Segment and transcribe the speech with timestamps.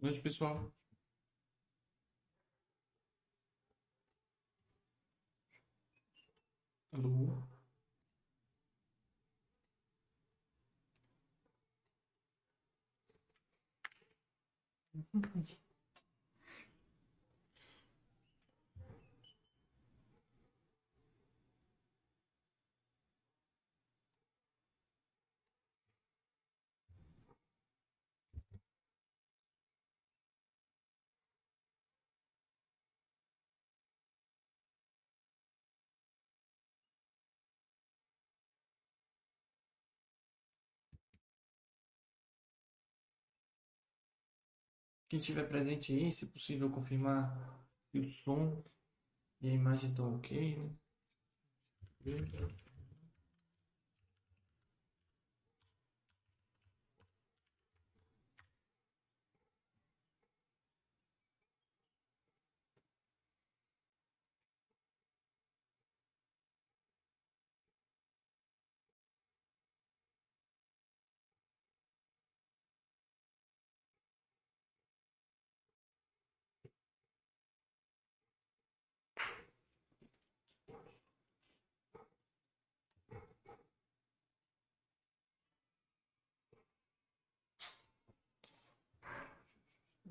[0.00, 0.72] Boa noite, pessoal.
[6.92, 7.42] Alô?
[45.08, 48.62] Quem estiver presente aí, se possível, confirmar que o som
[49.40, 50.76] e a imagem estão ok, né?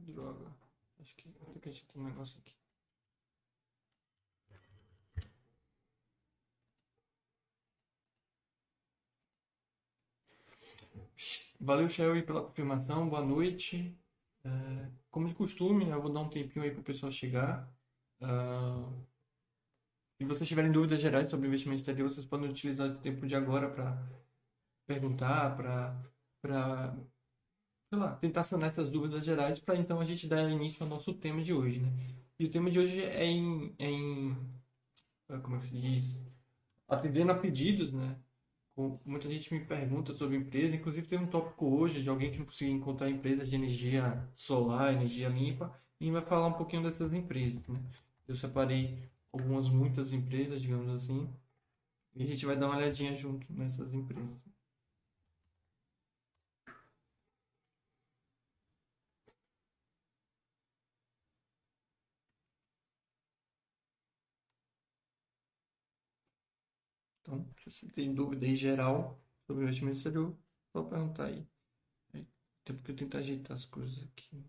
[0.08, 0.56] Droga.
[1.00, 2.56] Acho que vou ter que agitar um negócio aqui.
[11.60, 13.10] Valeu, Shelly, pela confirmação.
[13.10, 13.98] Boa noite.
[14.46, 17.70] É, como de costume, né, eu vou dar um tempinho aí para o pessoal chegar.
[18.22, 19.06] Uh,
[20.18, 23.70] se vocês tiverem dúvidas gerais sobre investimento exterior, vocês podem utilizar esse tempo de agora
[23.70, 24.02] para
[24.88, 26.96] perguntar, para
[27.90, 31.14] sei lá, tentar sanar essas dúvidas gerais para então a gente dar início ao nosso
[31.14, 31.90] tema de hoje, né?
[32.40, 34.36] E o tema de hoje é em, é em
[35.42, 36.22] como é que se diz?
[36.88, 38.18] Atendendo a pedidos, né?
[39.06, 42.46] Muita gente me pergunta sobre empresa, inclusive tem um tópico hoje de alguém que não
[42.46, 47.68] conseguiu encontrar empresas de energia solar, energia limpa, e vai falar um pouquinho dessas empresas,
[47.68, 47.80] né?
[48.28, 49.00] Eu separei
[49.34, 51.30] algumas, muitas empresas, digamos assim,
[52.16, 54.30] e a gente vai dar uma olhadinha junto nessas empresas.
[67.22, 67.46] Então,
[67.80, 70.36] se tem dúvida em geral sobre investimento exterior,
[70.74, 71.48] só perguntar aí.
[72.62, 74.46] Até porque eu tento ajeitar as coisas aqui.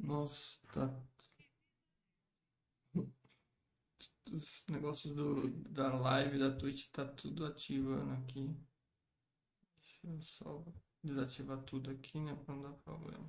[0.00, 0.90] Nossa, tá
[4.30, 8.54] os negócios do, da live da Twitch tá tudo ativando aqui.
[9.76, 10.64] Deixa eu só
[11.02, 12.34] desativar tudo aqui, né?
[12.44, 13.28] Pra não dar problema.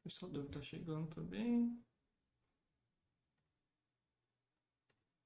[0.00, 1.80] O pessoal deve estar tá chegando também.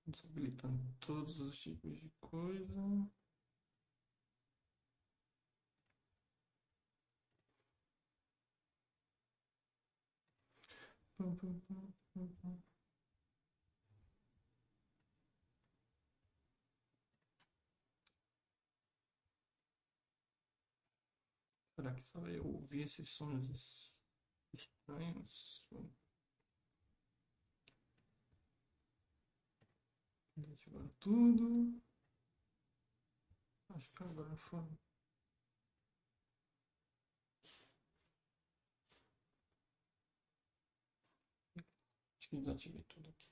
[0.07, 3.11] Desabilitando todos os tipos de coisa.
[11.19, 11.35] Será
[21.95, 23.91] que só eu ouvi esses sons
[24.53, 25.67] estranhos?
[30.37, 31.81] Desativar tudo.
[33.71, 34.86] Acho que agora foi.
[42.33, 43.27] Acho que tudo aqui.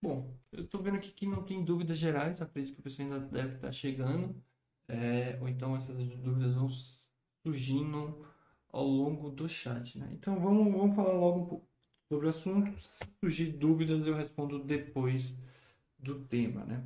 [0.00, 3.20] Bom, eu estou vendo aqui que não tem dúvidas gerais, acredito que o pessoal ainda
[3.28, 4.40] deve estar chegando,
[4.88, 6.68] é, ou então essas dúvidas vão
[7.44, 8.24] surgindo
[8.68, 10.08] ao longo do chat, né?
[10.12, 11.68] Então vamos, vamos falar logo um pouco
[12.08, 12.78] sobre o assunto.
[12.80, 15.36] Se surgir dúvidas, eu respondo depois
[15.98, 16.84] do tema, né?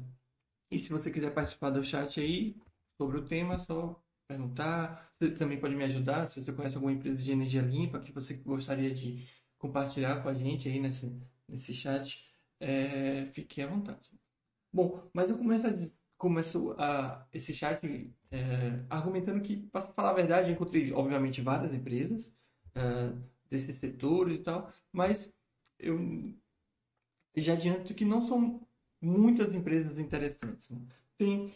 [0.70, 2.56] E se você quiser participar do chat aí
[2.96, 5.10] sobre o tema, só perguntar.
[5.18, 8.34] Você também pode me ajudar se você conhece alguma empresa de energia limpa que você
[8.34, 9.28] gostaria de
[9.58, 12.24] compartilhar com a gente aí nesse, nesse chat.
[12.60, 14.10] É, fique à vontade.
[14.72, 15.70] Bom, mas eu começo, a,
[16.16, 17.84] começo a, esse chat
[18.30, 22.36] é, argumentando que, para falar a verdade, eu encontrei, obviamente, várias empresas
[22.74, 23.12] é,
[23.50, 25.32] desses setores e tal, mas
[25.78, 26.34] eu
[27.36, 28.66] já adianto que não são
[29.00, 30.70] muitas empresas interessantes.
[30.70, 30.80] Né?
[31.20, 31.52] Tem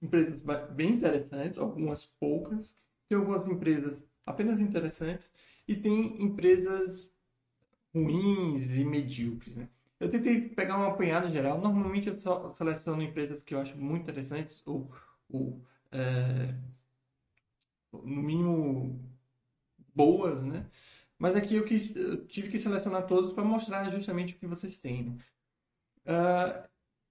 [0.00, 2.78] empresas bem interessantes, algumas poucas,
[3.08, 5.32] tem algumas empresas apenas interessantes
[5.66, 7.10] e tem empresas
[7.92, 9.56] ruins e medíocres.
[9.56, 9.68] Né?
[9.98, 11.60] Eu tentei pegar uma apanhada geral.
[11.60, 14.88] Normalmente eu só seleciono empresas que eu acho muito interessantes ou,
[15.28, 15.60] ou
[15.90, 16.54] é,
[17.92, 19.04] no mínimo
[19.92, 20.64] boas, né?
[21.18, 24.78] Mas aqui eu, quis, eu tive que selecionar todos para mostrar justamente o que vocês
[24.78, 25.18] têm.
[26.06, 26.68] Uh,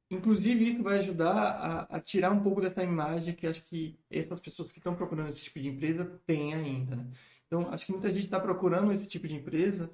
[0.09, 4.39] inclusive, isso vai ajudar a, a, tirar um pouco dessa imagem que acho que essas
[4.39, 6.95] pessoas que estão procurando esse tipo de empresa têm ainda.
[6.95, 7.07] Né?
[7.45, 9.91] Então, acho que muita gente está procurando esse tipo de empresa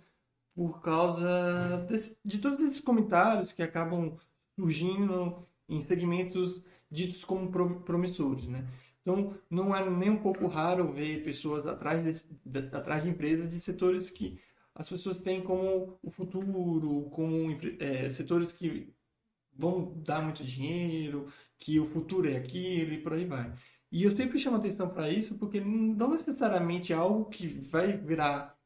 [0.56, 4.16] por causa desse, de todos esses comentários que acabam
[4.56, 7.52] surgindo em segmentos ditos como
[7.82, 8.48] promissores.
[8.48, 8.68] Né?
[9.02, 13.60] Então, não é nem um pouco raro ver pessoas atrás, de, atrás de empresas de
[13.60, 14.40] setores que
[14.76, 18.94] as pessoas têm como o futuro, como é, setores que
[19.56, 23.54] vão dar muito dinheiro, que o futuro é aquilo e por aí vai.
[23.92, 28.58] E eu sempre chamo atenção para isso porque não necessariamente é algo que vai virar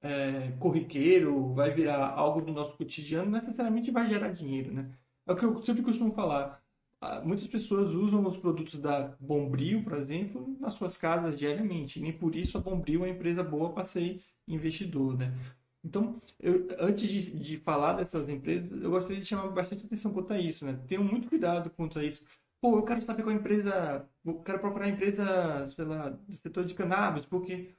[0.00, 4.90] é, corriqueiro, vai virar algo do nosso cotidiano, necessariamente vai gerar dinheiro, né?
[5.26, 6.62] É o que eu sempre costumo falar.
[7.00, 12.00] Ah, muitas pessoas usam os produtos da Bombril, por exemplo, nas suas casas diariamente.
[12.00, 15.32] Nem por isso a Bombril é uma empresa boa para ser investidor, né?
[15.84, 20.32] Então, eu, antes de, de falar dessas empresas, eu gostaria de chamar bastante atenção quanto
[20.32, 20.78] a isso, né?
[20.88, 22.24] Tenham muito cuidado quanto a isso.
[22.60, 26.74] Pô, eu quero saber qual empresa, eu quero procurar empresa, sei lá, do setor de
[26.74, 27.74] cannabis, porque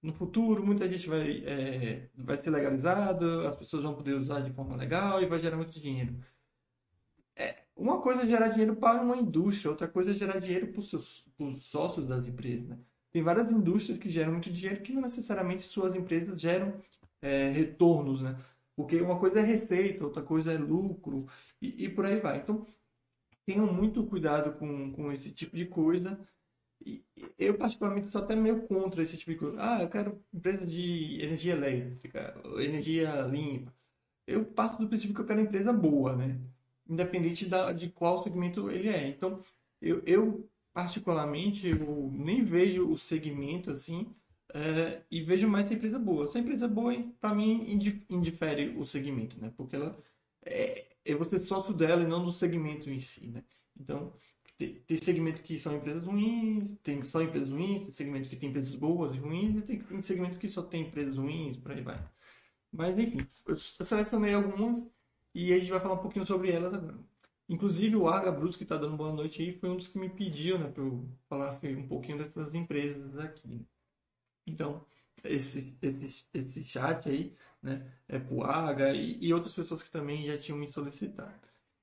[0.00, 4.52] no futuro muita gente vai, é, vai ser legalizado, as pessoas vão poder usar de
[4.52, 6.14] forma legal e vai gerar muito dinheiro.
[7.34, 10.80] É, uma coisa é gerar dinheiro para uma indústria, outra coisa é gerar dinheiro para
[10.80, 12.68] os sócios das empresas.
[12.68, 12.78] Né?
[13.10, 16.74] Tem várias indústrias que geram muito dinheiro que não necessariamente suas empresas geram
[17.22, 18.36] é, retornos, né?
[18.76, 21.26] Porque uma coisa é receita, outra coisa é lucro
[21.60, 22.38] e, e por aí vai.
[22.38, 22.66] Então,
[23.46, 26.18] tenham muito cuidado com, com esse tipo de coisa.
[26.84, 27.04] E
[27.38, 29.56] eu, particularmente, sou até meio contra esse tipo de coisa.
[29.60, 33.72] Ah, eu quero empresa de energia elétrica, energia limpa.
[34.26, 36.40] Eu passo do princípio que eu quero empresa boa, né?
[36.88, 39.08] independente da, de qual segmento ele é.
[39.08, 39.40] Então,
[39.80, 44.14] eu, eu particularmente, eu nem vejo o segmento assim
[44.54, 46.26] é, e vejo mais se a empresa boa.
[46.28, 47.78] Se a empresa boa, para mim,
[48.10, 49.52] indifere o segmento, né?
[49.56, 49.98] Porque ela
[50.44, 53.42] é, é você sócio dela e não do segmento em si, né?
[53.78, 54.12] Então,
[54.58, 58.74] tem, segmento que são empresas ruins, tem só empresas ruins, tem segmento que tem empresas
[58.74, 61.98] boas e ruins, e tem, segmento que só tem empresas ruins, por aí vai.
[62.70, 64.86] Mas, enfim, eu selecionei algumas
[65.34, 66.98] e a gente vai falar um pouquinho sobre elas agora.
[67.48, 70.08] Inclusive o Arga Bruce, que está dando boa noite aí, foi um dos que me
[70.08, 73.66] pediu né, para eu falar um pouquinho dessas empresas aqui.
[74.46, 74.84] Então,
[75.24, 80.36] esse, esse, esse chat aí né, é Arga e, e outras pessoas que também já
[80.36, 81.32] tinham me solicitado.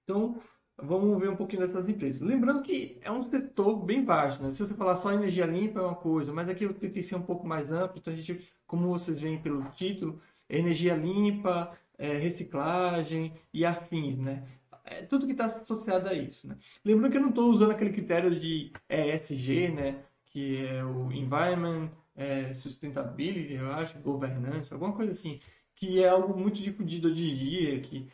[0.03, 0.41] Então,
[0.77, 2.21] vamos ver um pouquinho dessas empresas.
[2.21, 4.51] Lembrando que é um setor bem vasto, né?
[4.51, 7.21] Se você falar só energia limpa é uma coisa, mas aqui eu tentei ser um
[7.21, 13.33] pouco mais amplo, então a gente, como vocês veem pelo título, energia limpa, é, reciclagem
[13.53, 14.43] e afins, né?
[14.85, 16.57] É tudo que está associado a isso, né?
[16.83, 20.03] Lembrando que eu não estou usando aquele critério de ESG, né?
[20.25, 25.39] Que é o Environment, é, Sustainability, eu acho, governança, alguma coisa assim,
[25.75, 28.07] que é algo muito difundido hoje em dia, que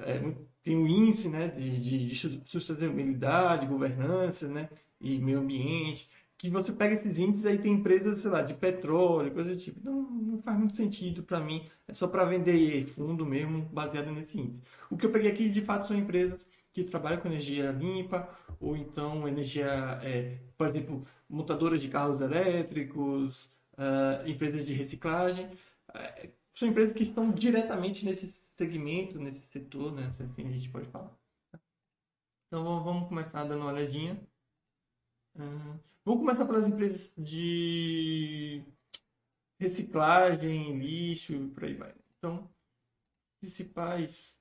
[0.00, 1.48] é, tem o índice, né?
[1.48, 2.16] De, de
[2.46, 4.68] sustentabilidade, governança, né?
[5.00, 9.32] E meio ambiente que você pega esses índices aí tem empresas, sei lá, de petróleo,
[9.32, 9.80] coisa do tipo.
[9.84, 11.66] Não, não faz muito sentido para mim.
[11.86, 14.62] É só para vender fundo mesmo baseado nesse índice.
[14.88, 18.28] O que eu peguei aqui, de fato, são empresas que trabalham com energia limpa
[18.60, 25.46] ou então energia, é, por exemplo, montadoras de carros elétricos, uh, empresas de reciclagem.
[25.90, 30.06] Uh, são empresas que estão diretamente nesse segmento, nesse setor, né?
[30.08, 31.16] Assim a gente pode falar.
[32.46, 34.20] Então vamos começar dando uma olhadinha.
[35.36, 35.78] Uhum.
[36.04, 38.64] Vamos começar pelas empresas de
[39.60, 41.94] reciclagem, lixo por aí vai.
[42.18, 42.48] Então,
[43.40, 44.37] principais.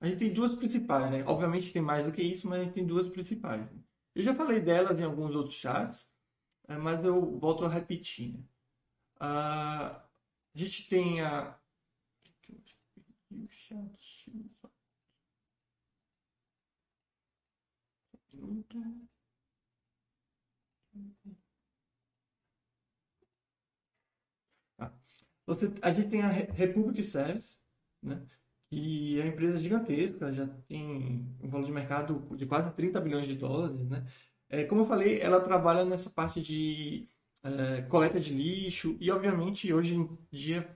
[0.00, 1.24] A gente tem duas principais, né?
[1.24, 3.68] Obviamente tem mais do que isso, mas a gente tem duas principais.
[4.14, 6.10] Eu já falei delas em alguns outros chats,
[6.68, 8.34] é, mas eu volto a repetir.
[8.34, 8.44] Né?
[9.20, 10.08] a
[10.54, 11.58] gente tem a.
[24.78, 24.92] Ah.
[25.46, 27.60] Você, a gente tem a Republic Service,
[28.02, 28.26] né?
[28.70, 33.26] Que é uma empresa gigantesca, já tem um valor de mercado de quase 30 bilhões
[33.26, 33.80] de dólares.
[33.88, 34.06] Né?
[34.48, 37.08] É, como eu falei, ela trabalha nessa parte de
[37.42, 40.68] é, coleta de lixo e, obviamente, hoje em dia,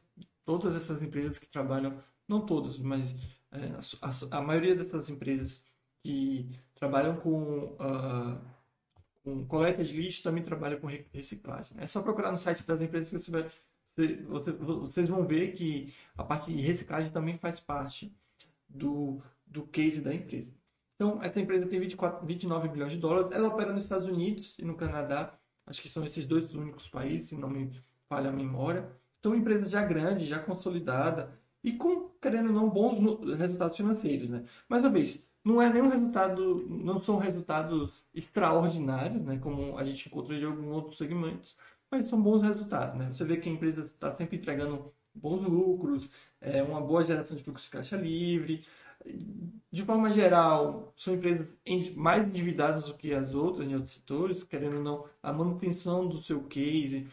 [0.44, 3.14] todas essas empresas que trabalham, não todas, mas
[3.52, 3.70] é,
[4.02, 5.64] a, a, maioria dessas empresas
[6.02, 8.40] que trabalham com, uh,
[9.22, 11.76] com coleta de lixo também trabalham com reciclagem.
[11.76, 11.84] Né?
[11.84, 13.50] É só procurar no site das empresas que você vai,
[14.28, 18.12] vocês vão ver que a parte de reciclagem também faz parte
[18.68, 20.52] do, do case da empresa.
[20.96, 24.64] Então, essa empresa tem 24, 29 bilhões de dólares, ela opera nos Estados Unidos e
[24.64, 27.70] no Canadá, Acho que são esses dois únicos países, se não me
[28.08, 28.88] falha a memória.
[29.18, 31.32] Então, empresa já grande, já consolidada
[31.62, 32.98] e com, querendo ou não, bons
[33.38, 34.44] resultados financeiros, né?
[34.68, 39.38] Mais uma vez, não é nenhum resultado, não são resultados extraordinários, né?
[39.38, 41.56] Como a gente encontra em alguns outros segmentos,
[41.94, 43.08] mas são bons resultados, né?
[43.12, 46.10] Você vê que a empresa está sempre entregando bons lucros,
[46.40, 48.64] é, uma boa geração de fluxo de caixa livre,
[49.70, 51.46] de forma geral, são empresas
[51.94, 56.22] mais endividadas do que as outras em outros setores, querendo ou não, a manutenção do
[56.22, 57.06] seu case,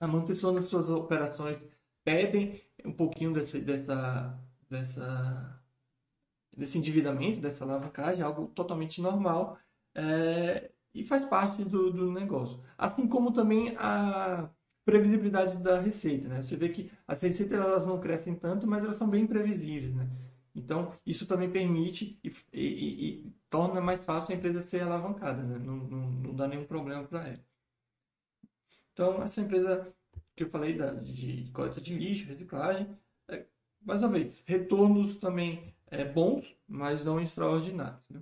[0.00, 1.58] a manutenção das suas operações
[2.04, 4.38] pedem um pouquinho desse, dessa,
[4.70, 5.60] dessa,
[6.56, 9.58] desse endividamento, dessa alavancagem, algo totalmente normal
[9.94, 12.60] é, e faz parte do, do negócio.
[12.76, 14.50] Assim como também a
[14.84, 16.28] previsibilidade da receita.
[16.28, 16.42] Né?
[16.42, 19.94] Você vê que as receitas elas não crescem tanto, mas elas são bem previsíveis.
[19.94, 20.08] Né?
[20.54, 25.58] Então, isso também permite e, e, e, torna mais fácil a empresa ser alavancada, né?
[25.58, 27.44] não, não, não, dá nenhum problema para ela.
[28.92, 29.92] Então, essa empresa
[30.34, 32.88] que eu falei da, de coleta de lixo, reciclagem,
[33.28, 33.44] é,
[33.80, 38.02] mais uma vez, retornos também é, bons, mas não extraordinários.
[38.10, 38.20] Né?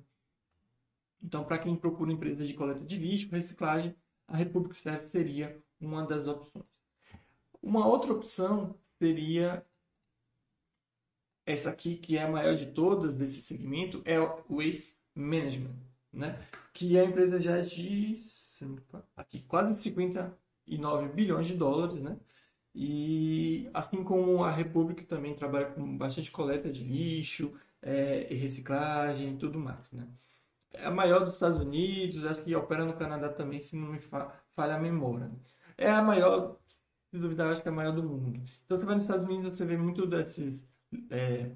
[1.22, 3.94] Então, para quem procura empresa de coleta de lixo, reciclagem,
[4.28, 6.64] a República Serve seria uma das opções.
[7.62, 9.64] Uma outra opção seria
[11.44, 15.76] essa aqui, que é a maior de todas desse segmento, é o Waste Management,
[16.12, 16.44] né?
[16.76, 18.18] que a empresa já é de
[19.16, 22.18] aqui, quase 59 bilhões de dólares, né?
[22.74, 29.36] E assim como a República também trabalha com bastante coleta de lixo, é, reciclagem e
[29.38, 30.06] tudo mais, né?
[30.72, 34.00] É a maior dos Estados Unidos, acho que opera no Canadá também, se não me
[34.00, 35.30] falha a memória.
[35.76, 36.58] É a maior,
[37.10, 38.42] se duvidar, acho que é a maior do mundo.
[38.64, 40.66] Então você vai nos Estados Unidos, você vê muito desses
[41.10, 41.50] é,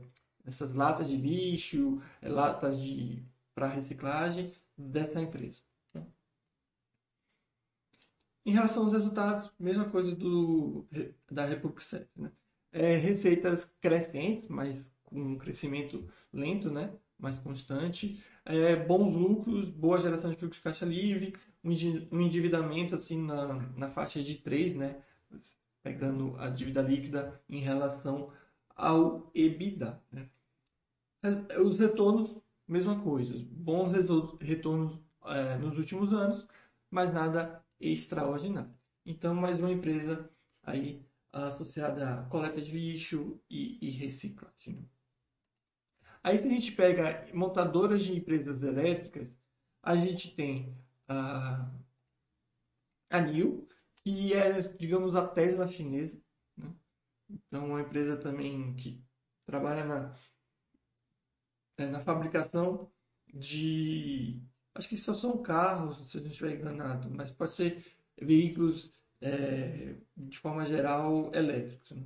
[0.45, 3.25] essas latas de lixo, é, latas de
[3.55, 5.63] para reciclagem dessa empresa.
[8.45, 10.87] Em relação aos resultados, mesma coisa do,
[11.31, 12.09] da Republic Set.
[12.17, 12.33] Né?
[12.73, 16.93] É, receitas crescentes, mas com um crescimento lento, né?
[17.21, 18.23] Mais constante.
[18.45, 23.91] É, bons lucros, boa geração de fluxo de caixa livre, um endividamento assim, na, na
[23.91, 25.03] faixa de 3, né?
[25.83, 28.33] pegando a dívida líquida em relação
[28.75, 30.03] ao EBITDA.
[30.11, 30.29] Né?
[31.63, 32.37] Os retornos,
[32.67, 33.93] mesma coisa, bons
[34.41, 36.49] retornos é, nos últimos anos,
[36.91, 38.71] mas nada extraordinário.
[39.05, 40.29] Então, mais uma empresa
[40.63, 44.89] aí associada à coleta de lixo e, e reciclagem.
[46.25, 46.31] Né?
[46.31, 49.29] Aí, se a gente pega montadoras de empresas elétricas,
[49.83, 50.77] a gente tem
[51.09, 51.71] a,
[53.11, 53.67] a NIO,
[54.05, 56.19] que é, digamos, a Tesla chinesa,
[57.31, 59.03] então, uma empresa também que
[59.47, 60.17] trabalha na,
[61.79, 62.91] é, na fabricação
[63.33, 64.41] de.
[64.75, 67.85] Acho que só são carros, se a gente estiver enganado, mas pode ser
[68.21, 71.91] veículos é, de forma geral elétricos.
[71.93, 72.05] Né?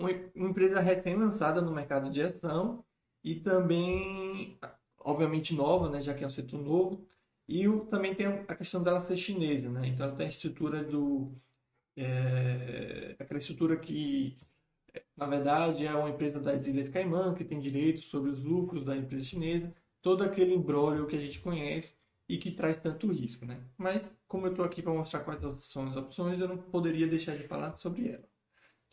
[0.00, 2.84] Uma, empresa recém-lançada no mercado de ação
[3.22, 4.58] e também,
[4.98, 7.06] obviamente, nova, né, já que é um setor novo.
[7.46, 9.88] E o, também tem a questão dela ser chinesa, né?
[9.88, 11.32] então ela tem a estrutura do
[11.96, 14.38] é, aquela estrutura que,
[15.16, 18.96] na verdade, é uma empresa das Ilhas Caimã, que tem direitos sobre os lucros da
[18.96, 21.94] empresa chinesa, todo aquele embrólio que a gente conhece
[22.28, 23.44] e que traz tanto risco.
[23.44, 23.60] Né?
[23.76, 27.36] Mas, como eu estou aqui para mostrar quais são as opções, eu não poderia deixar
[27.36, 28.24] de falar sobre ela,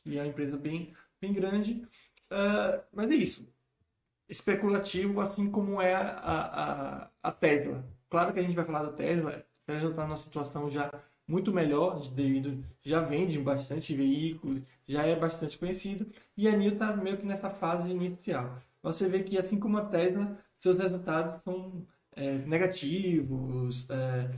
[0.08, 1.86] que é uma empresa bem, bem grande.
[2.32, 3.48] Uh, mas é isso.
[4.30, 7.84] Especulativo, assim como é a, a, a Tesla.
[8.10, 9.32] Claro que a gente vai falar da Tesla.
[9.32, 10.92] A Tesla está numa situação já
[11.28, 16.96] muito melhor, devido já vende bastante veículos, já é bastante conhecido, e a NIO está
[16.96, 18.62] meio que nessa fase inicial.
[18.82, 21.86] Você vê que, assim como a Tesla, seus resultados são
[22.16, 24.32] é, negativos, é,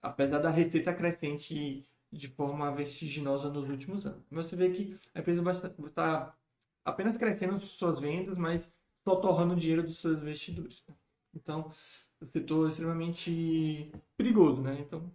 [0.00, 4.22] apesar da receita crescente de forma vertiginosa nos últimos anos.
[4.30, 5.42] Você vê que a empresa
[5.86, 6.34] está
[6.84, 8.72] apenas crescendo suas vendas, mas
[9.04, 10.84] só torrando dinheiro dos seus investidores.
[11.34, 11.70] Então,
[12.20, 14.78] o setor é extremamente perigoso, né?
[14.80, 15.12] Então,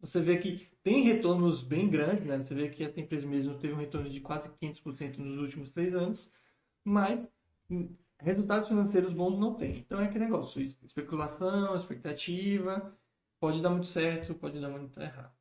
[0.00, 2.38] você vê que tem retornos bem grandes, né?
[2.38, 5.94] Você vê que essa empresa mesmo teve um retorno de quase 500% nos últimos três
[5.94, 6.30] anos,
[6.84, 7.20] mas
[8.18, 9.78] resultados financeiros bons não tem.
[9.78, 12.96] Então é aquele negócio, especulação, expectativa,
[13.38, 15.32] pode dar muito certo, pode dar muito errado.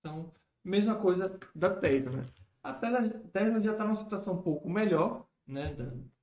[0.00, 0.32] Então,
[0.64, 2.26] mesma coisa da Tesla, né?
[2.62, 5.74] A Tesla, já está numa situação um pouco melhor, né,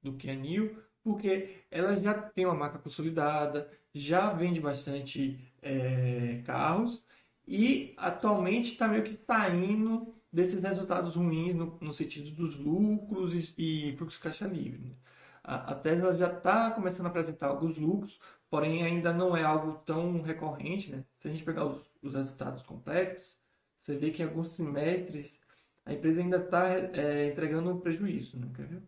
[0.03, 6.41] do que a NIO, porque ela já tem uma marca consolidada, já vende bastante é,
[6.45, 7.03] carros
[7.47, 13.89] e atualmente está meio que saindo desses resultados ruins no, no sentido dos lucros e,
[13.89, 14.89] e fluxo caixa livre.
[14.89, 14.95] Né?
[15.43, 19.79] A, a, Tesla já está começando a apresentar alguns lucros, porém ainda não é algo
[19.85, 20.91] tão recorrente.
[20.91, 21.05] Né?
[21.19, 23.39] Se a gente pegar os, os resultados completos,
[23.85, 25.39] você vê que em alguns semestres
[25.85, 28.39] a empresa ainda está é, entregando um prejuízo.
[28.39, 28.51] Né?
[28.55, 28.83] Quer ver?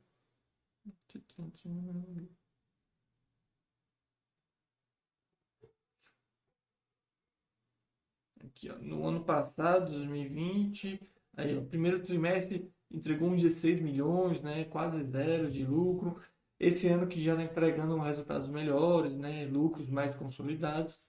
[8.43, 10.99] Aqui, ó, no ano passado, 2020,
[11.35, 16.19] aí, o primeiro trimestre entregou uns 16 milhões, né, quase zero de lucro.
[16.59, 20.99] Esse ano que já está entregando resultados melhores, né, lucros mais consolidados.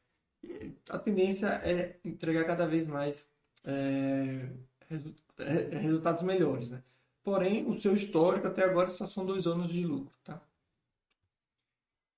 [0.91, 3.27] A tendência é entregar cada vez mais
[3.67, 4.51] é,
[4.89, 6.69] resu é, resultados melhores.
[6.71, 6.83] Né?
[7.23, 10.13] Porém, o seu histórico até agora só são dois anos de lucro.
[10.25, 10.41] Tá?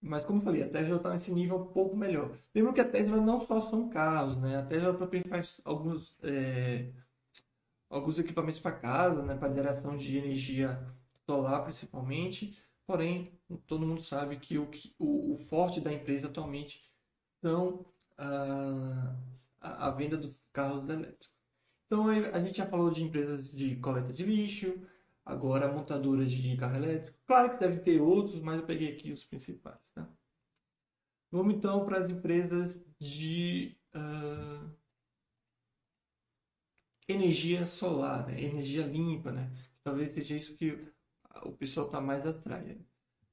[0.02, 2.38] Mas como eu falei, a Tesla está nesse nível um pouco melhor.
[2.54, 4.56] Lembra que a Tesla não só são carros, né?
[4.58, 6.90] A Tesla também faz alguns, é,
[7.90, 9.36] alguns equipamentos para casa, né?
[9.36, 10.80] Para geração de energia
[11.26, 12.58] solar principalmente.
[12.86, 13.30] Porém,
[13.66, 16.82] todo mundo sabe que o, o, o forte da empresa atualmente
[17.42, 17.84] são
[18.16, 19.16] a,
[19.60, 21.30] a, a venda dos carros elétricos.
[21.86, 24.80] Então a gente já falou de empresas de coleta de lixo,
[25.24, 27.18] agora montadoras de carro elétrico.
[27.26, 29.90] Claro que deve ter outros, mas eu peguei aqui os principais.
[29.94, 30.08] Tá?
[31.30, 34.70] Vamos então para as empresas de uh,
[37.08, 38.40] energia solar, né?
[38.40, 39.50] energia limpa, né?
[39.82, 40.78] Talvez seja isso que
[41.42, 42.76] o pessoal está mais atrás.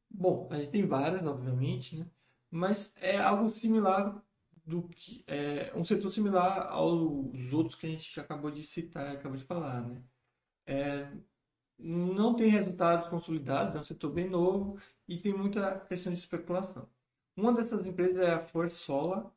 [0.10, 2.10] Bom, a gente tem várias, obviamente, né?
[2.49, 4.23] mas é algo similar
[4.67, 9.38] do que é um setor similar aos outros que a gente acabou de citar, acabou
[9.38, 10.03] de falar, né?
[10.65, 11.10] É,
[11.80, 14.77] não tem resultados consolidados, é um setor bem novo
[15.08, 16.89] e tem muita questão de especulação.
[17.38, 19.32] Uma dessas empresas é a First Solar,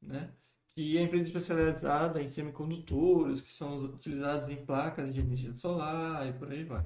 [0.00, 0.32] né?
[0.74, 6.26] que é a empresa especializada em semicondutores, que são utilizados em placas de energia solar
[6.26, 6.84] e por aí vai.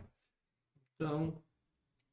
[0.94, 1.40] Então,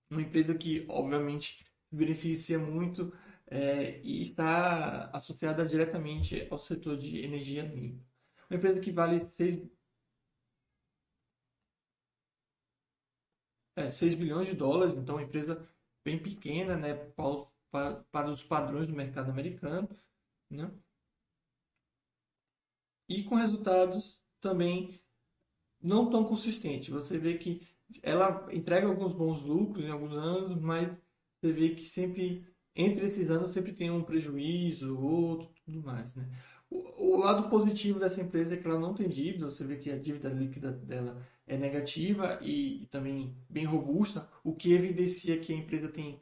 [0.10, 3.12] uma empresa que, obviamente, beneficia muito
[3.48, 8.04] é, e está associada diretamente ao setor de energia limpa.
[8.50, 9.70] Uma empresa que vale 6
[13.76, 15.68] é, 6 bilhões de dólares, então uma empresa
[16.04, 16.94] bem pequena, né,
[17.72, 19.90] para, para, os padrões do mercado americano,
[20.50, 20.72] né?
[23.10, 25.00] E com resultados também
[25.82, 26.90] não tão consistentes.
[26.90, 27.68] Você vê que
[28.02, 30.90] ela entrega alguns bons lucros em alguns anos, mas
[31.36, 36.28] você vê que sempre entre esses anos sempre tem um prejuízo, outro, tudo mais, né?
[36.70, 39.92] O, o lado positivo dessa empresa é que ela não tem dívida, você vê que
[39.92, 45.54] a dívida líquida dela é negativa e, e também bem robusta, o que evidencia que
[45.54, 46.20] a empresa tem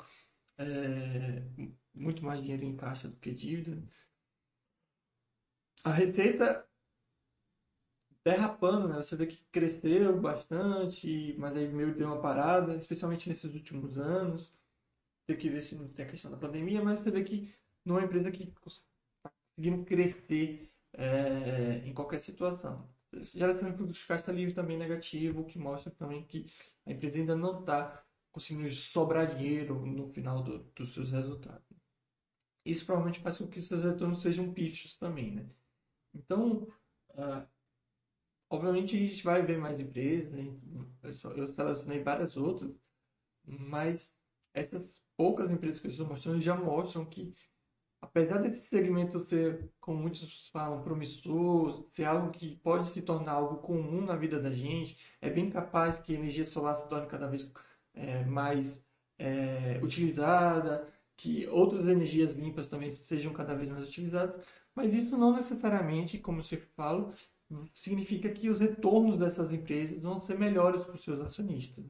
[0.57, 1.43] é,
[1.93, 3.81] muito mais dinheiro em caixa do que dívida.
[5.85, 6.67] A receita
[8.25, 8.95] derrapando, né?
[8.97, 14.53] Você vê que cresceu bastante, mas aí meio deu uma parada, especialmente nesses últimos anos.
[15.25, 17.53] Tem que ver se não tem a questão da pandemia, mas você vê que
[17.85, 18.59] não é uma empresa que está
[19.55, 25.59] conseguindo crescer é, em qualquer situação geração de produtos de caixa livre também negativo, que
[25.59, 26.47] mostra também que
[26.85, 31.63] a empresa ainda não está conseguindo sobrar dinheiro no final do, dos seus resultados.
[32.65, 35.49] Isso provavelmente faz com que seus retornos sejam pífios também, né?
[36.13, 36.67] Então,
[37.09, 37.47] uh,
[38.49, 40.59] obviamente a gente vai ver mais empresas, né?
[41.03, 41.13] eu
[41.53, 42.73] selecionei várias outras,
[43.45, 44.15] mas
[44.53, 47.33] essas poucas empresas que eu estou mostrando já mostram que
[48.03, 53.57] apesar desse segmento ser, como muitos falam, promissor, ser algo que pode se tornar algo
[53.57, 57.27] comum na vida da gente, é bem capaz que a energia solar se torne cada
[57.27, 57.49] vez
[57.93, 58.85] é, mais
[59.17, 65.33] é, utilizada, que outras energias limpas também sejam cada vez mais utilizadas, mas isso não
[65.35, 67.13] necessariamente, como eu sempre falo,
[67.73, 71.85] significa que os retornos dessas empresas vão ser melhores para os seus acionistas.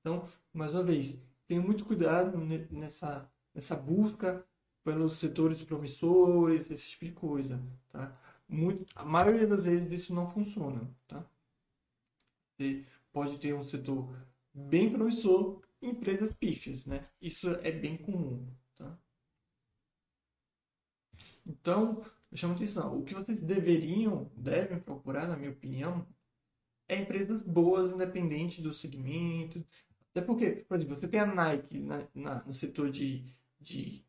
[0.00, 2.38] Então, mais uma vez, tenha muito cuidado
[2.70, 4.46] nessa, nessa busca
[4.84, 8.16] pelos setores promissores, esse tipo de coisa, tá?
[8.48, 11.28] Muito, a maioria das vezes isso não funciona, tá?
[12.54, 14.08] Você pode ter um setor
[14.54, 17.08] bem promissor empresas pífias, né?
[17.20, 18.96] Isso é bem comum, tá?
[21.44, 26.06] Então, me chama atenção, o que vocês deveriam, devem procurar, na minha opinião,
[26.86, 29.66] é empresas boas, independente do segmento.
[30.10, 33.24] Até porque, por exemplo, você tem a Nike na, na no setor de,
[33.60, 34.04] de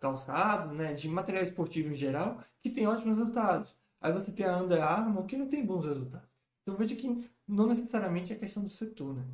[0.00, 3.76] calçados, né, de material esportivo em geral, que tem ótimos resultados.
[4.00, 6.28] Aí você tem a Under Armour, que não tem bons resultados.
[6.62, 9.24] Então veja que não necessariamente é questão do setor, né?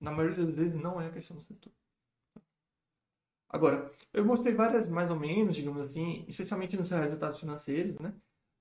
[0.00, 1.72] Na maioria das vezes não é a questão do setor.
[3.48, 8.14] Agora, eu mostrei várias mais ou menos, digamos assim, especialmente nos resultados financeiros, né?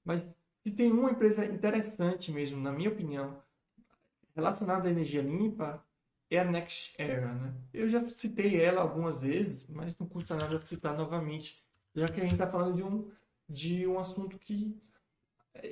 [0.03, 0.27] Mas
[0.63, 3.41] se tem uma empresa interessante mesmo, na minha opinião,
[4.35, 5.83] relacionada à energia limpa,
[6.29, 7.53] é a Next Era, né?
[7.73, 11.63] Eu já citei ela algumas vezes, mas não custa nada citar novamente,
[11.95, 13.11] já que a gente está falando de um,
[13.47, 14.79] de um assunto que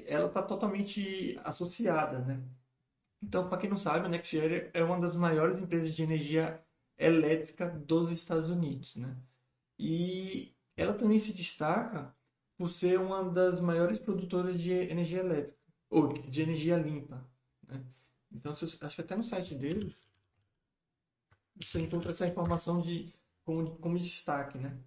[0.08, 2.43] ela está totalmente associada, né?
[3.22, 6.62] Então, para quem não sabe, a Next Era é uma das maiores empresas de energia
[6.98, 9.15] elétrica dos Estados Unidos, né?
[9.78, 12.15] E ela também se destaca
[12.58, 15.58] por ser uma das maiores produtoras de energia elétrica,
[15.89, 17.24] ou de energia limpa,
[17.67, 17.84] né?
[18.32, 20.08] Então, acho que até no site deles
[21.60, 24.78] você encontra essa informação de como, como destaque, né?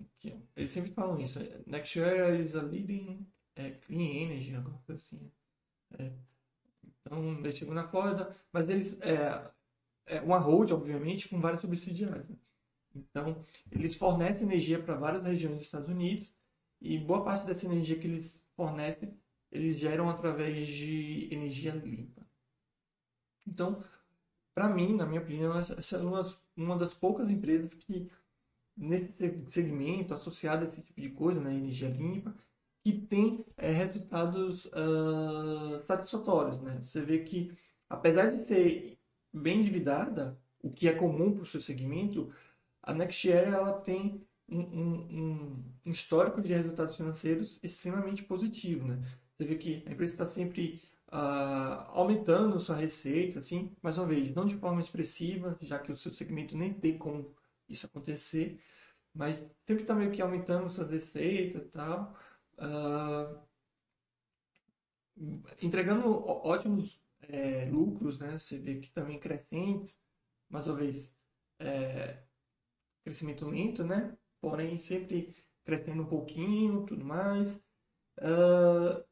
[0.00, 1.38] Aqui, eles sempre falam isso.
[1.66, 3.26] Next Era is a leading
[3.56, 5.30] é, clean energy, alguma coisa assim.
[5.98, 6.12] É.
[7.00, 9.50] Então, eles chegam na Flórida, mas eles é,
[10.06, 12.28] é uma hold, obviamente, com várias subsidiárias.
[12.28, 12.36] Né?
[12.94, 16.32] Então, eles fornecem energia para várias regiões dos Estados Unidos
[16.80, 19.18] e boa parte dessa energia que eles fornecem,
[19.50, 22.24] eles geram através de energia limpa.
[23.46, 23.82] Então,
[24.54, 26.20] para mim, na minha opinião, essa é uma,
[26.56, 28.10] uma das poucas empresas que,
[28.76, 29.12] nesse
[29.50, 32.34] segmento, associado a esse tipo de coisa, né, energia limpa,
[32.84, 36.60] que tem é, resultados uh, satisfatórios.
[36.60, 36.80] Né?
[36.82, 37.56] Você vê que,
[37.88, 38.98] apesar de ser
[39.32, 42.32] bem endividada, o que é comum para o seu segmento,
[42.82, 48.86] a NextShare ela tem um, um, um, histórico de resultados financeiros extremamente positivo.
[48.86, 49.02] Né?
[49.32, 50.82] Você vê que a empresa está sempre
[51.14, 55.96] uh, aumentando sua receita, assim, mais uma vez, não de forma expressiva, já que o
[55.96, 57.34] seu segmento nem tem como
[57.68, 58.60] isso acontecer,
[59.14, 62.16] mas sempre está meio que aumentando suas receitas e tal,
[62.58, 63.38] uh,
[65.62, 68.36] entregando ótimos é, lucros, né?
[68.36, 69.98] Você vê que também crescentes,
[70.48, 71.16] mais uma vez,
[71.60, 72.18] é,
[73.04, 74.16] crescimento lento, né?
[74.40, 77.54] Porém, sempre crescendo um pouquinho, tudo mais.
[78.18, 79.02] Uh,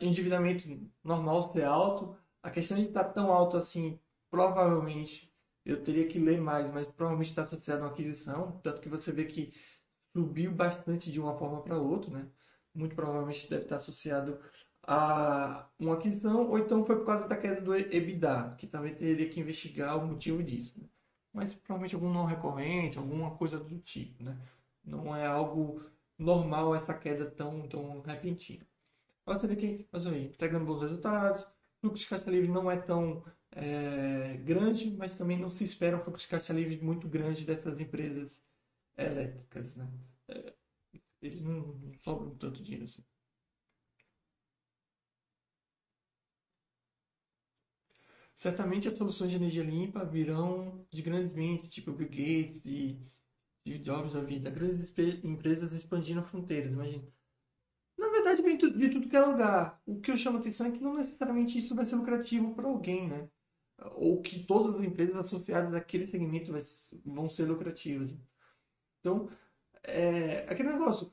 [0.00, 0.68] endividamento
[1.02, 2.16] normal ser alto.
[2.42, 3.98] A questão de estar tão alto assim,
[4.30, 5.32] provavelmente,
[5.64, 8.60] eu teria que ler mais, mas provavelmente está associado a uma aquisição.
[8.62, 9.52] Tanto que você vê que
[10.12, 12.28] subiu bastante de uma forma para outra, né?
[12.74, 14.38] Muito provavelmente deve estar associado
[14.84, 19.28] a uma aquisição, ou então foi por causa da queda do EBITDA, que também teria
[19.28, 20.80] que investigar o motivo disso.
[20.80, 20.88] Né?
[21.32, 24.36] Mas provavelmente algum não recorrente, alguma coisa do tipo, né?
[24.84, 25.82] Não é algo
[26.18, 28.66] normal essa queda tão, tão repentina.
[29.26, 31.50] Você vê que, mas aí, entregando bons resultados, o
[31.88, 36.00] fluxo de caixa livre não é tão é, grande, mas também não se espera um
[36.00, 38.44] fluxo de caixa livre muito grande dessas empresas
[38.96, 39.88] elétricas, né?
[40.28, 40.54] É,
[41.22, 43.02] eles não, não sobram tanto dinheiro assim.
[48.34, 52.98] Certamente as soluções de energia limpa virão de grandes mentes, tipo Bill Gates e
[53.64, 54.92] de Jobs da vida, grandes
[55.24, 57.21] empresas expandindo fronteiras, imagina na
[58.22, 59.80] verdade, vem de tudo que é lugar.
[59.86, 63.08] O que eu chamo atenção é que não necessariamente isso vai ser lucrativo para alguém,
[63.08, 63.28] né?
[63.96, 66.52] Ou que todas as empresas associadas àquele segmento
[67.04, 68.10] vão ser lucrativas.
[69.00, 69.28] Então,
[69.82, 71.10] é aquele negócio.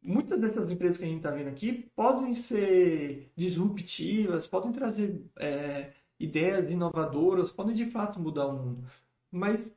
[0.00, 5.92] Muitas dessas empresas que a gente está vendo aqui podem ser disruptivas, podem trazer é,
[6.18, 8.88] ideias inovadoras, podem de fato mudar o mundo.
[9.30, 9.70] Mas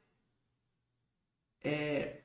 [1.63, 2.23] é,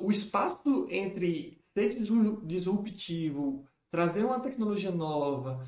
[0.00, 1.96] o espaço entre ser
[2.44, 5.64] disruptivo, trazer uma tecnologia nova,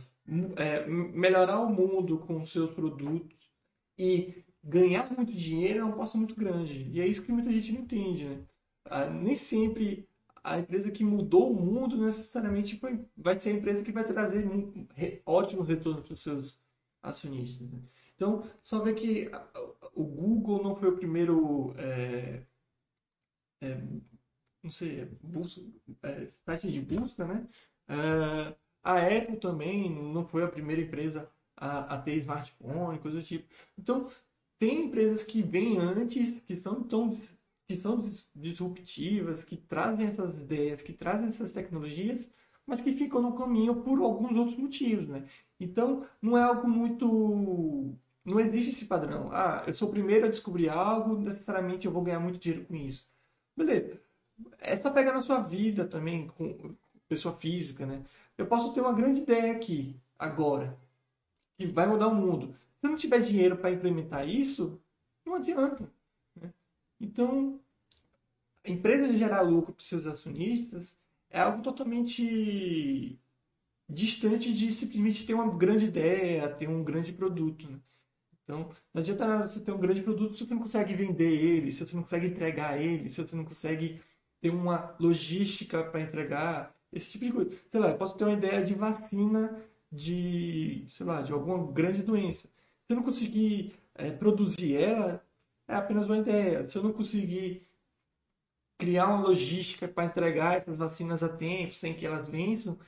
[0.57, 3.51] é, melhorar o mundo com seus produtos
[3.99, 6.89] e ganhar muito dinheiro é um passo muito grande.
[6.91, 8.45] E é isso que muita gente não entende, né?
[8.85, 10.09] Ah, nem sempre
[10.43, 14.45] a empresa que mudou o mundo necessariamente foi, vai ser a empresa que vai trazer
[15.27, 16.59] ótimos retornos para os seus
[17.03, 17.71] acionistas.
[17.71, 17.79] Né?
[18.17, 19.31] Então, só ver que
[19.95, 22.43] o Google não foi o primeiro é,
[23.63, 23.83] é,
[24.63, 25.63] não sei, busca,
[26.03, 27.47] é, site de busca, né?
[27.89, 33.23] É, a Apple também não foi a primeira empresa a, a, ter smartphone, coisa do
[33.23, 33.47] tipo.
[33.79, 34.09] Então,
[34.59, 37.19] tem empresas que vêm antes, que são tão
[37.67, 42.29] que são disruptivas, que trazem essas ideias, que trazem essas tecnologias,
[42.67, 45.25] mas que ficam no caminho por alguns outros motivos, né?
[45.59, 47.95] Então, não é algo muito
[48.25, 49.31] não existe esse padrão.
[49.33, 52.75] Ah, eu sou o primeiro a descobrir algo, necessariamente eu vou ganhar muito dinheiro com
[52.75, 53.09] isso.
[53.57, 54.01] Beleza
[54.59, 56.75] é só pegar na sua vida também, com
[57.09, 58.05] pessoa física, né?
[58.39, 60.79] Eu posso ter uma grande ideia aqui, agora,
[61.59, 62.55] que vai mudar o mundo.
[62.79, 64.81] Se eu não tiver dinheiro para implementar isso,
[65.27, 65.91] não adianta.
[66.35, 66.53] Né?
[67.01, 67.61] Então,
[68.65, 70.99] a empresa gerar lucro para os seus acionistas
[71.29, 73.19] é algo totalmente
[73.89, 77.69] distante de simplesmente ter uma grande ideia, ter um grande produto.
[77.69, 77.79] Né?
[78.45, 81.87] Então, não adianta você ter um grande produto se você não consegue vender ele, se
[81.87, 84.01] você não consegue entregar ele, se você não consegue
[84.41, 87.57] ter uma logística para entregar, esse tipo de coisa.
[87.71, 92.03] Sei lá, eu posso ter uma ideia de vacina de, sei lá, de alguma grande
[92.03, 92.49] doença.
[92.49, 95.25] Se eu não conseguir é, produzir ela,
[95.69, 96.69] é apenas uma ideia.
[96.69, 97.67] Se eu não conseguir
[98.79, 102.79] criar uma logística para entregar essas vacinas a tempo, sem que elas vençam,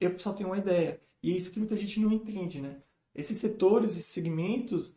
[0.00, 1.00] eu só tenho uma ideia.
[1.22, 2.80] E é isso que muita gente não entende, né?
[3.14, 4.94] Esses setores, esses segmentos,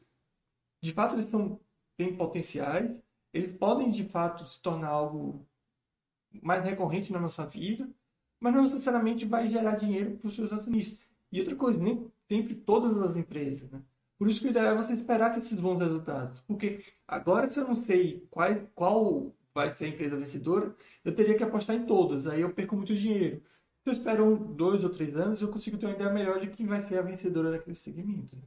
[0.81, 1.59] de fato, eles são,
[1.97, 2.91] têm potenciais,
[3.33, 5.45] eles podem, de fato, se tornar algo
[6.41, 7.89] mais recorrente na nossa vida,
[8.39, 10.99] mas não necessariamente vai gerar dinheiro para os seus acionistas.
[11.31, 13.81] E outra coisa, nem sempre todas as empresas, né?
[14.17, 16.39] Por isso que o ideal é você esperar que esses bons resultados.
[16.41, 21.35] Porque agora, se eu não sei qual, qual vai ser a empresa vencedora, eu teria
[21.35, 22.27] que apostar em todas.
[22.27, 23.41] Aí eu perco muito dinheiro.
[23.83, 26.51] Se eu espero um, dois ou três anos, eu consigo ter uma ideia melhor de
[26.51, 28.35] quem vai ser a vencedora daquele segmento.
[28.35, 28.43] Né?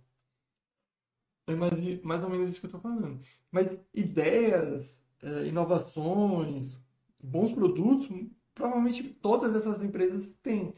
[1.49, 3.21] É mais, mais ou menos isso que eu estou falando.
[3.51, 6.77] Mas ideias, é, inovações,
[7.25, 8.09] bons produtos,
[8.55, 10.75] provavelmente todas essas empresas têm.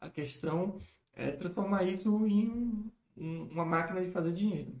[0.00, 0.78] A questão
[1.12, 4.80] é transformar isso em uma máquina de fazer dinheiro.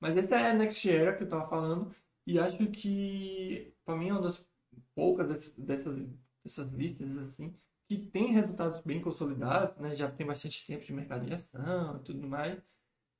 [0.00, 1.94] Mas essa é a Next Era que eu estava falando
[2.26, 4.46] e acho que para mim é uma das
[4.94, 5.28] poucas
[5.58, 6.08] dessas,
[6.42, 7.54] dessas listas assim
[7.86, 9.94] que tem resultados bem consolidados, né?
[9.94, 12.60] já tem bastante tempo de mercado de ação e tudo mais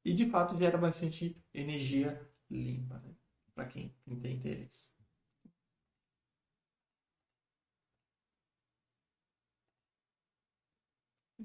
[0.04, 3.14] e de fato gera bastante energia limpa né?
[3.54, 4.93] para quem, tem interesse.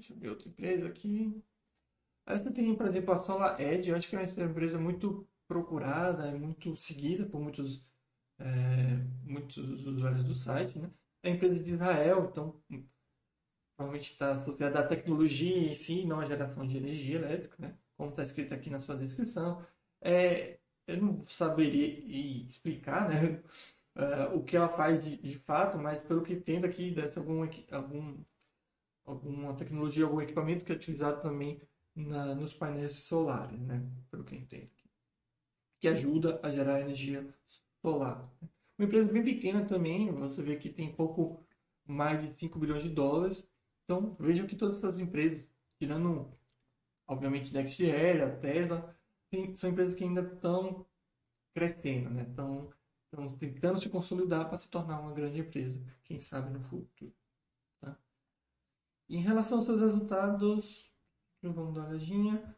[0.00, 1.42] Deixa eu ver outra empresa aqui.
[2.26, 6.26] Essa tem, por exemplo, a Solar Edge, eu acho que é uma empresa muito procurada,
[6.26, 7.84] é muito seguida por muitos,
[8.38, 10.78] é, muitos usuários do site.
[10.78, 10.90] Né?
[11.22, 12.58] É empresa de Israel, então
[13.76, 17.76] provavelmente está associada à tecnologia em si, não à geração de energia elétrica, né?
[17.94, 19.62] como está escrito aqui na sua descrição.
[20.00, 21.86] É, eu não saberia
[22.48, 23.42] explicar né,
[23.96, 27.18] uh, o que ela faz de, de, fato, mas pelo que entendo aqui, deve ser
[27.18, 28.24] algum, algum,
[29.10, 31.60] alguma tecnologia, algum equipamento que é utilizado também
[31.94, 33.82] na, nos painéis solares, né?
[34.10, 34.70] Pelo que eu entendo.
[35.80, 37.26] Que ajuda a gerar energia
[37.82, 38.30] solar.
[38.78, 41.44] Uma empresa bem pequena também, você vê que tem pouco
[41.86, 43.46] mais de 5 bilhões de dólares.
[43.84, 45.44] Então, vejam que todas essas empresas,
[45.78, 46.30] tirando,
[47.06, 48.96] obviamente, NextGer, a Tesla,
[49.30, 50.86] tem, são empresas que ainda estão
[51.54, 52.22] crescendo, né?
[52.28, 52.70] Estão,
[53.04, 57.12] estão tentando se consolidar para se tornar uma grande empresa, quem sabe no futuro.
[59.10, 60.90] Em relação aos seus resultados,
[61.42, 62.56] Vamos dar uma olhadinha.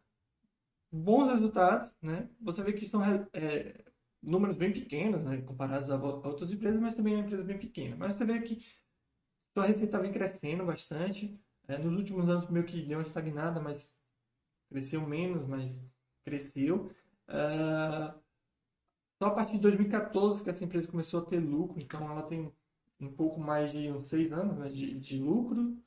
[0.91, 2.29] Bons resultados, né?
[2.41, 3.85] Você vê que são é,
[4.21, 5.41] números bem pequenos, né?
[5.43, 7.97] Comparados a outras empresas, mas também é uma empresa bem pequena.
[7.97, 8.63] Mas você vê que
[9.55, 11.41] sua receita vem crescendo bastante.
[11.69, 13.97] É, nos últimos anos meio que deu uma estagnada, mas
[14.69, 15.81] cresceu menos, mas
[16.25, 16.91] cresceu.
[17.29, 18.21] Uh,
[19.19, 22.53] só a partir de 2014 que essa empresa começou a ter lucro, então ela tem
[23.01, 25.81] um pouco mais de uns seis anos né, de, de lucro.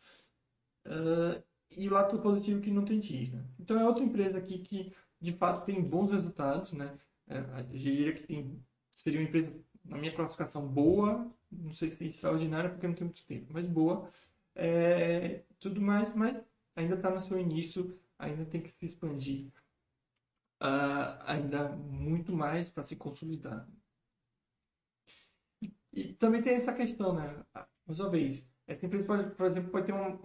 [0.85, 1.43] Uh,
[1.75, 3.43] e o lado positivo que não tem Disney.
[3.59, 6.97] Então é outra empresa aqui que de fato tem bons resultados, né?
[7.27, 9.51] É, eu diria que tem, seria uma empresa,
[9.83, 14.09] na minha classificação, boa, não sei se extraordinária porque não tem muito tempo, mas boa.
[14.53, 16.41] É, tudo mais, mas
[16.75, 19.51] ainda está no seu início, ainda tem que se expandir.
[20.61, 23.67] Uh, ainda muito mais para se consolidar.
[25.61, 27.43] E, e, também tem essa questão, né?
[27.85, 30.17] Mais uma vez, essa empresa, por exemplo, pode ter uma,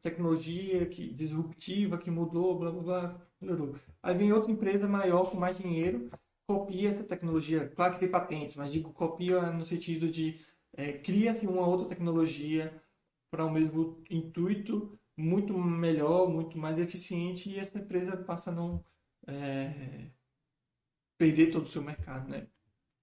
[0.00, 3.74] tecnologia que, disruptiva que mudou, blá blá blá, melhorou.
[4.02, 6.08] Aí vem outra empresa maior com mais dinheiro,
[6.46, 7.68] copia essa tecnologia.
[7.68, 10.40] Claro que tem patentes, mas digo copia no sentido de
[10.76, 12.82] é, cria-se uma outra tecnologia
[13.30, 18.84] para o mesmo intuito, muito melhor, muito mais eficiente, e essa empresa passa a não
[19.26, 20.10] é,
[21.18, 22.28] perder todo o seu mercado.
[22.28, 22.46] Né?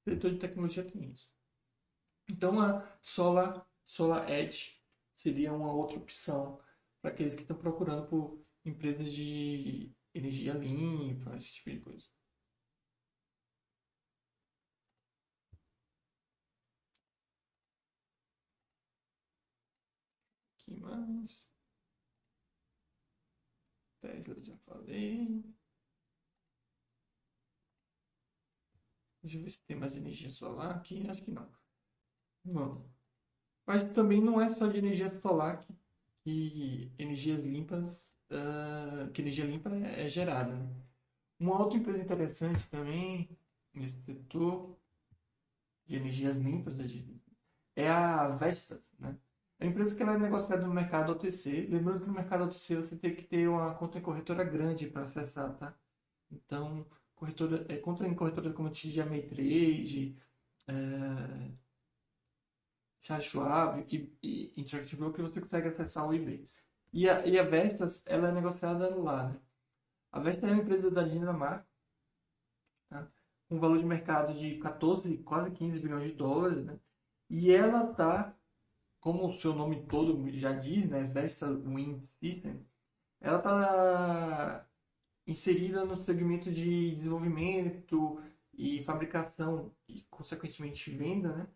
[0.05, 1.29] O setor de tecnologia tem isso.
[2.29, 4.75] Então a Solar, Solar Edge
[5.17, 6.59] seria uma outra opção
[7.01, 12.05] para aqueles que estão procurando por empresas de energia limpa, esse tipo de coisa.
[20.65, 21.47] que mais?
[24.01, 25.43] Tesla já falei.
[29.21, 31.07] Deixa eu ver se tem mais energia solar aqui.
[31.09, 31.51] Acho que não.
[32.45, 32.94] Vamos.
[33.65, 35.73] Mas também não é só de energia solar que,
[36.23, 40.53] que energias limpas, uh, que energia limpa é, é gerada.
[40.53, 40.69] Né?
[41.39, 43.29] Uma outra empresa interessante também
[43.73, 44.77] nesse setor
[45.85, 46.77] de energias limpas
[47.75, 49.17] é a Vestas, né?
[49.59, 52.95] A empresa que ela é negociada no mercado OTC, lembrando que no mercado OTC você
[52.95, 55.73] tem que ter uma conta em corretora grande para acessar, tá?
[56.31, 60.17] Então, corretora, é, conta em corretora como TGA Trade,
[60.67, 61.51] é,
[63.05, 66.49] Charles Schwab e, e Interactive Broker, você consegue acessar o eBay.
[66.91, 69.39] E a, e a Vestas, ela é negociada lá, né?
[70.11, 71.67] A Vestas é uma empresa da Dinamarca,
[72.89, 73.07] tá?
[73.47, 76.79] com um valor de mercado de 14, quase 15 bilhões de dólares, né?
[77.29, 78.35] E ela está
[79.05, 82.59] como o seu nome todo já diz, né, Vestas Wind System,
[83.21, 84.67] ela está
[85.27, 88.19] inserida no segmento de desenvolvimento
[88.51, 91.47] e fabricação e, consequentemente, venda né,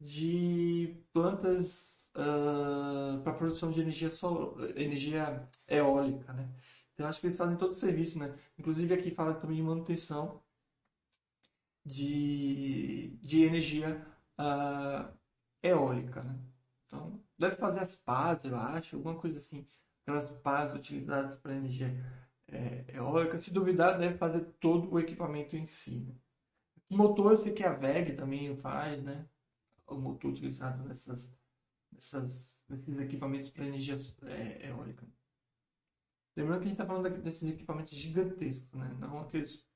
[0.00, 6.32] de plantas uh, para produção de energia, solar, energia eólica.
[6.32, 6.48] Né?
[6.94, 8.18] Então, acho que eles fazem todo o serviço.
[8.18, 8.34] Né?
[8.58, 10.42] Inclusive, aqui fala também de manutenção
[11.84, 14.06] de, de energia
[14.38, 15.12] uh,
[15.62, 16.22] eólica.
[16.22, 16.38] Né?
[16.86, 19.66] Então, deve fazer as pás, eu acho, alguma coisa assim.
[20.02, 21.94] Aquelas pás utilizadas para energia
[22.48, 23.38] é, eólica.
[23.40, 26.00] Se duvidar, deve fazer todo o equipamento em si.
[26.00, 26.14] Né?
[26.90, 29.26] Motor, eu sei que a VEG também faz, né?
[29.88, 31.28] O motor utilizado nessas,
[31.92, 35.06] nessas, nesses equipamentos para energia é, eólica.
[36.36, 38.96] Lembrando que a gente está falando desses equipamentos gigantescos, né?
[39.00, 39.66] Não aqueles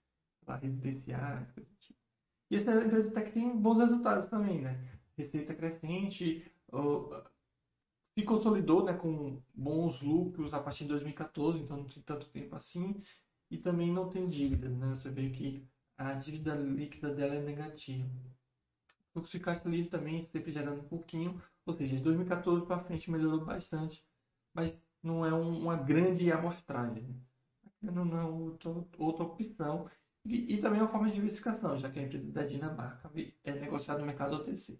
[0.46, 1.98] lá, residenciais, coisas do tipo.
[2.51, 4.98] E essa empresa até que tem bons resultados também, né?
[5.16, 6.44] Receita crescente,
[8.16, 12.55] se consolidou né, com bons lucros a partir de 2014, então não tem tanto tempo
[12.55, 13.03] assim,
[13.51, 14.77] e também não tem dívidas.
[14.77, 14.94] Né?
[14.94, 18.09] Você vê que a dívida líquida dela é negativa.
[19.12, 23.11] Fluxo de caixa livre também sempre gerando um pouquinho, ou seja, de 2014 para frente
[23.11, 24.05] melhorou bastante,
[24.55, 27.03] mas não é um, uma grande amostragem.
[27.83, 27.90] Né?
[27.90, 29.90] Não é outra, outra opção.
[30.25, 33.11] E, e, também é uma forma de diversificação, já que a empresa da Dinamarca
[33.44, 34.79] é negociada no mercado OTC.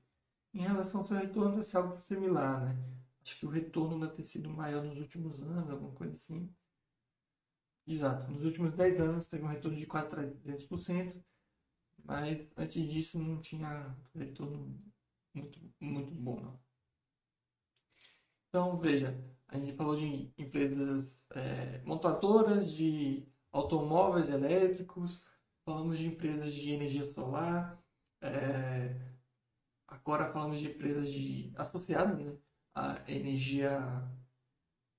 [0.55, 2.77] Em relação ao seu retorno, ser algo similar, né?
[3.25, 6.49] Acho que o retorno deve ter sido maior nos últimos anos, alguma coisa assim.
[7.87, 11.15] Exato, nos últimos 10 anos teve um retorno de quase 300%,
[12.05, 14.79] mas antes disso não tinha retorno
[15.35, 16.61] muito, muito bom, não.
[18.49, 25.23] Então, veja, a gente falou de empresas é, montadoras de automóveis elétricos,
[25.65, 27.83] falamos de empresas de energia solar,
[28.21, 29.13] é,
[29.93, 32.37] Agora falamos de empresas de, associadas né,
[32.75, 33.79] à energia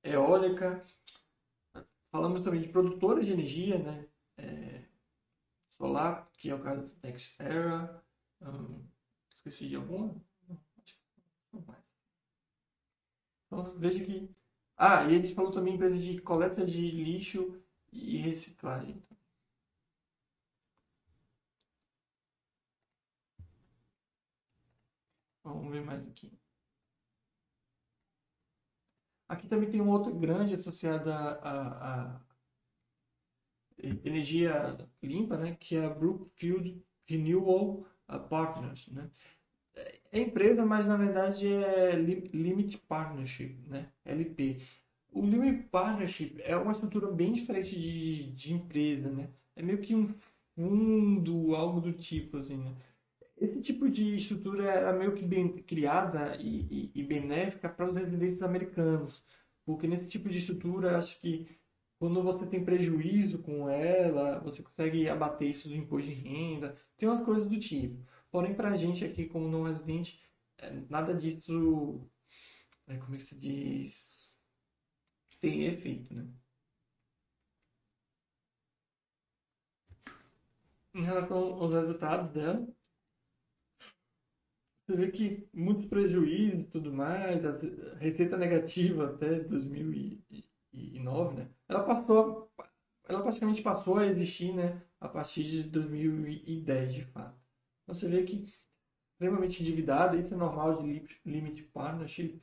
[0.03, 0.85] eólica.
[2.11, 4.07] Falamos também de produtoras de energia né,
[5.83, 8.01] solar, que é o caso da Nextera.
[8.41, 8.87] Hum,
[9.35, 10.15] esqueci de alguma?
[10.47, 11.01] Não, acho que
[11.51, 11.83] não mais.
[13.47, 14.29] Então veja que.
[14.77, 17.61] Ah, e a gente falou também empresas de coleta de lixo
[17.91, 19.03] e reciclagem.
[25.43, 26.31] Vamos ver mais aqui.
[29.27, 32.21] Aqui também tem uma outra grande associada à
[34.03, 37.85] energia limpa, né, que é a Brookfield Renewable
[38.29, 38.87] Partners.
[38.89, 39.09] Né?
[40.11, 43.89] É empresa, mas na verdade é Limit Partnership, né?
[44.05, 44.61] LP.
[45.11, 49.29] O Limit Partnership é uma estrutura bem diferente de, de empresa, né?
[49.55, 50.13] É meio que um
[50.55, 52.75] fundo, algo do tipo, assim, né?
[53.37, 57.95] esse tipo de estrutura era meio que bem criada e, e, e benéfica para os
[57.95, 59.23] residentes americanos,
[59.65, 61.47] porque nesse tipo de estrutura, acho que
[62.03, 67.07] quando você tem prejuízo com ela, você consegue abater isso do imposto de renda, tem
[67.07, 68.05] umas coisas do tipo.
[68.29, 70.21] Porém, para a gente aqui, como não residente,
[70.57, 72.05] é, nada disso,
[72.87, 74.35] é, como é que se diz,
[75.39, 76.27] tem efeito, né?
[80.93, 82.67] Em relação aos resultados dela,
[84.85, 87.57] você vê que muitos prejuízos e tudo mais, a
[87.97, 91.52] receita negativa até 2009, né?
[91.67, 92.51] Ela passou,
[93.07, 94.81] ela praticamente passou a existir, né?
[94.99, 97.37] A partir de 2010, de fato.
[97.83, 98.45] Então, você vê que
[99.13, 102.41] extremamente endividada, isso é normal de limit partnership.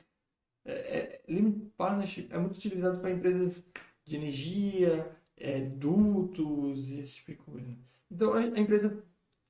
[0.65, 3.67] É, é, limit partnership é muito utilizado para empresas
[4.05, 7.79] de energia, é, dutos, esse tipo de coisa.
[8.11, 9.03] Então, a empresa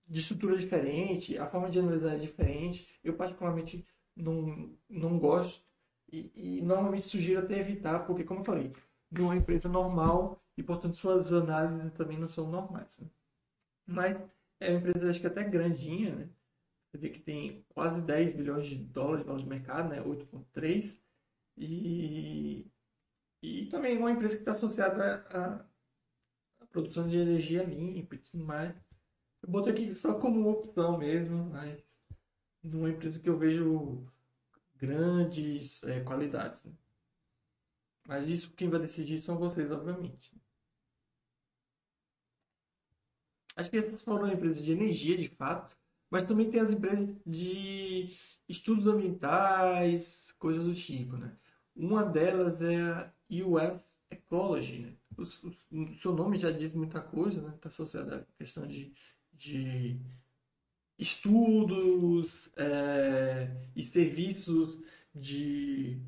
[0.06, 2.98] de estrutura diferente, a forma de analisar é diferente.
[3.02, 5.64] Eu, particularmente, não, não gosto
[6.12, 8.72] e, e normalmente sugiro até evitar, porque, como eu falei,
[9.10, 12.98] de uma empresa normal e, portanto, suas análises também não são normais.
[12.98, 13.08] Né?
[13.86, 14.16] Mas
[14.60, 16.30] é uma empresa, acho que até grandinha, né?
[16.90, 20.02] Você vê que tem quase 10 bilhões de dólares de valor de mercado, né?
[20.02, 21.00] 8,3.
[21.56, 22.66] E,
[23.42, 25.64] e também uma empresa que está associada à,
[26.60, 28.74] à produção de energia limpa e tudo mais.
[29.42, 31.80] Eu botei aqui só como opção mesmo, mas
[32.62, 34.04] numa empresa que eu vejo
[34.76, 36.64] grandes é, qualidades.
[36.64, 36.72] Né?
[38.06, 40.32] Mas isso quem vai decidir são vocês, obviamente.
[43.56, 45.76] Acho que essas foram empresas de energia, de fato,
[46.10, 48.16] mas também tem as empresas de
[48.48, 51.36] estudos ambientais, coisas do tipo, né?
[51.76, 53.12] Uma delas é a
[53.46, 53.80] US
[54.10, 54.96] Ecology, né?
[55.16, 57.54] O, seu nome já diz muita coisa, né?
[57.54, 58.92] Está associado à questão de,
[59.32, 60.00] de
[60.98, 64.78] estudos é, e serviços
[65.14, 66.00] de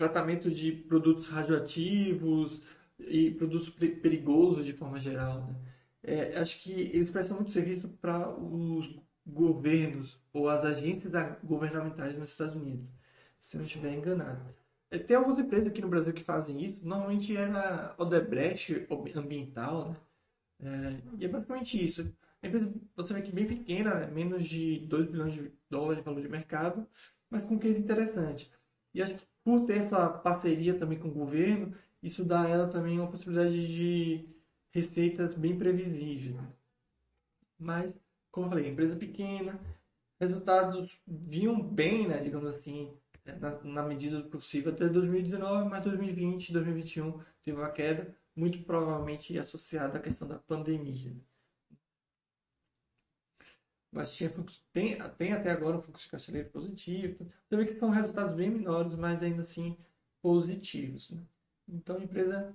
[0.00, 2.62] tratamento de produtos radioativos
[2.98, 5.42] e produtos perigosos de forma geral.
[5.42, 5.54] Né?
[6.02, 11.12] É, acho que eles prestam muito serviço para os governos ou as agências
[11.44, 12.90] governamentais nos Estados Unidos,
[13.38, 14.40] se eu não estiver enganado.
[14.90, 19.90] É, tem algumas empresas aqui no Brasil que fazem isso, normalmente é na Odebrecht ambiental,
[19.90, 19.96] né?
[20.62, 22.10] É, e é basicamente isso.
[22.42, 24.06] A empresa, você vê que bem pequena, né?
[24.06, 26.86] menos de 2 bilhões de dólares de valor de mercado,
[27.28, 28.50] mas com um case interessante.
[28.94, 32.68] E acho que por ter essa parceria também com o governo, isso dá a ela
[32.68, 34.28] também uma possibilidade de
[34.70, 36.36] receitas bem previsíveis.
[36.36, 36.48] Né?
[37.58, 37.92] Mas,
[38.30, 39.58] como eu falei, empresa pequena,
[40.20, 42.92] resultados vinham bem, né, digamos assim,
[43.26, 48.62] é, na, na, medida do possível até 2019, mas 2020, 2021 teve uma queda, muito
[48.62, 51.12] provavelmente associada à questão da pandemia.
[53.92, 54.32] Mas tinha,
[54.72, 57.28] tem, tem até agora um fluxo de caixa positivo.
[57.48, 59.76] Você vê que são resultados bem menores, mas ainda assim
[60.22, 61.10] positivos.
[61.10, 61.22] Né?
[61.68, 62.54] Então, empresa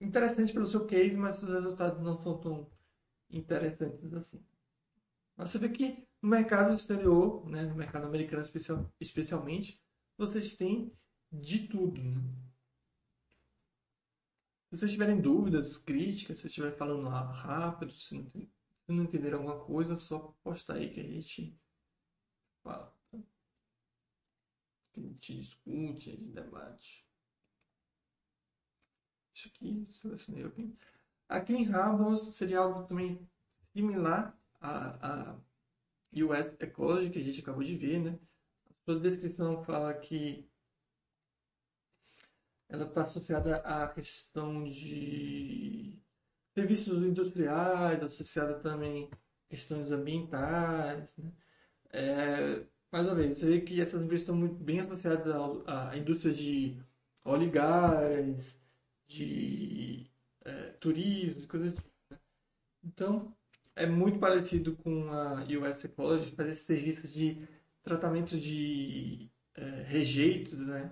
[0.00, 2.70] interessante pelo seu case, mas os resultados não são tão
[3.30, 4.44] interessantes assim.
[5.36, 9.80] Mas você vê que no mercado exterior, né, no mercado americano especial, especialmente,
[10.16, 10.92] vocês têm
[11.32, 12.02] de tudo.
[12.02, 12.20] Né?
[14.70, 18.48] Se vocês tiverem dúvidas, críticas, se estiver falando rápido, se não,
[18.88, 21.60] se não entender alguma coisa, só posta aí que a gente
[22.62, 22.90] fala.
[24.94, 27.06] Que a gente discute, a gente debate.
[29.34, 30.74] Isso aqui, selecionei aqui.
[31.28, 33.28] Aqui em Rabos seria algo também
[33.74, 35.40] similar a, a
[36.14, 38.18] US Ecology, que a gente acabou de ver, né?
[38.70, 40.50] A sua descrição fala que
[42.70, 46.00] ela está associada à questão de
[46.58, 49.08] serviços industriais, associada também
[49.48, 51.30] questões ambientais, né?
[51.90, 55.32] É, mais uma vez, você vê que essas empresas estão muito bem associadas
[55.66, 56.76] à indústria de
[57.24, 58.60] óleo e gás,
[59.06, 60.10] de
[60.44, 61.88] é, turismo, coisas assim.
[62.10, 62.18] Né?
[62.84, 63.34] Então,
[63.76, 67.46] é muito parecido com a US Ecology, fazer serviços de
[67.82, 70.90] tratamento de é, rejeitos né?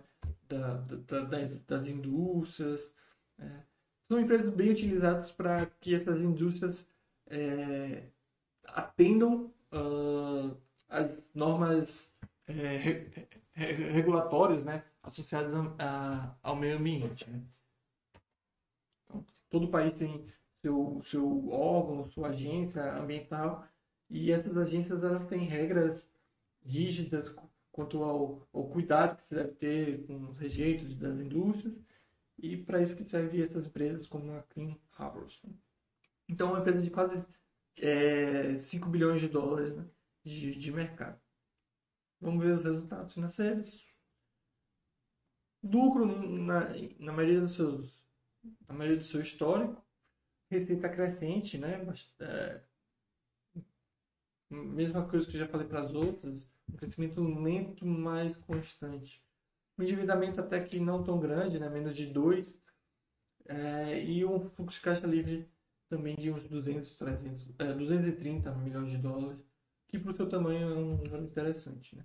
[0.48, 2.92] Da, da, das, das indústrias.
[3.38, 3.75] É.
[4.08, 6.88] São empresas bem utilizadas para que essas indústrias
[7.26, 8.04] é,
[8.64, 10.56] atendam uh,
[10.88, 12.14] as normas
[12.46, 14.84] é, re, re, regulatórias né?
[15.02, 17.28] associadas a, a, ao meio ambiente.
[17.28, 17.42] Né?
[19.50, 20.26] todo país tem
[20.60, 23.66] seu, seu órgão, sua agência ambiental,
[24.10, 26.10] e essas agências elas têm regras
[26.64, 27.34] rígidas
[27.72, 31.74] quanto ao, ao cuidado que se deve ter com os rejeitos das indústrias,
[32.38, 35.40] e para isso que servem essas empresas como a Clean Harbors.
[35.42, 35.52] Né?
[36.28, 37.24] Então, é uma empresa de quase
[37.76, 39.84] é, 5 bilhões de dólares né,
[40.24, 41.20] de, de mercado.
[42.20, 43.94] Vamos ver os resultados financeiros.
[45.62, 46.68] Lucro, na,
[46.98, 47.96] na maioria dos seus
[48.68, 49.84] a maioria do seu histórico.
[50.48, 51.84] Receita crescente, né?
[52.20, 52.60] É,
[54.48, 59.25] mesma coisa que eu já falei para as outras, um crescimento lento, mas constante.
[59.78, 61.68] Um endividamento até que não tão grande, né?
[61.68, 62.60] menos de 2.
[63.48, 65.48] É, e um fluxo de caixa livre
[65.88, 69.40] também de uns 200, 300, é, 230 milhões de dólares,
[69.88, 71.96] que para o seu tamanho é um valor interessante.
[71.96, 72.04] Né?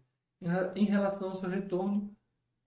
[0.76, 2.15] Em, relação ao seu retorno,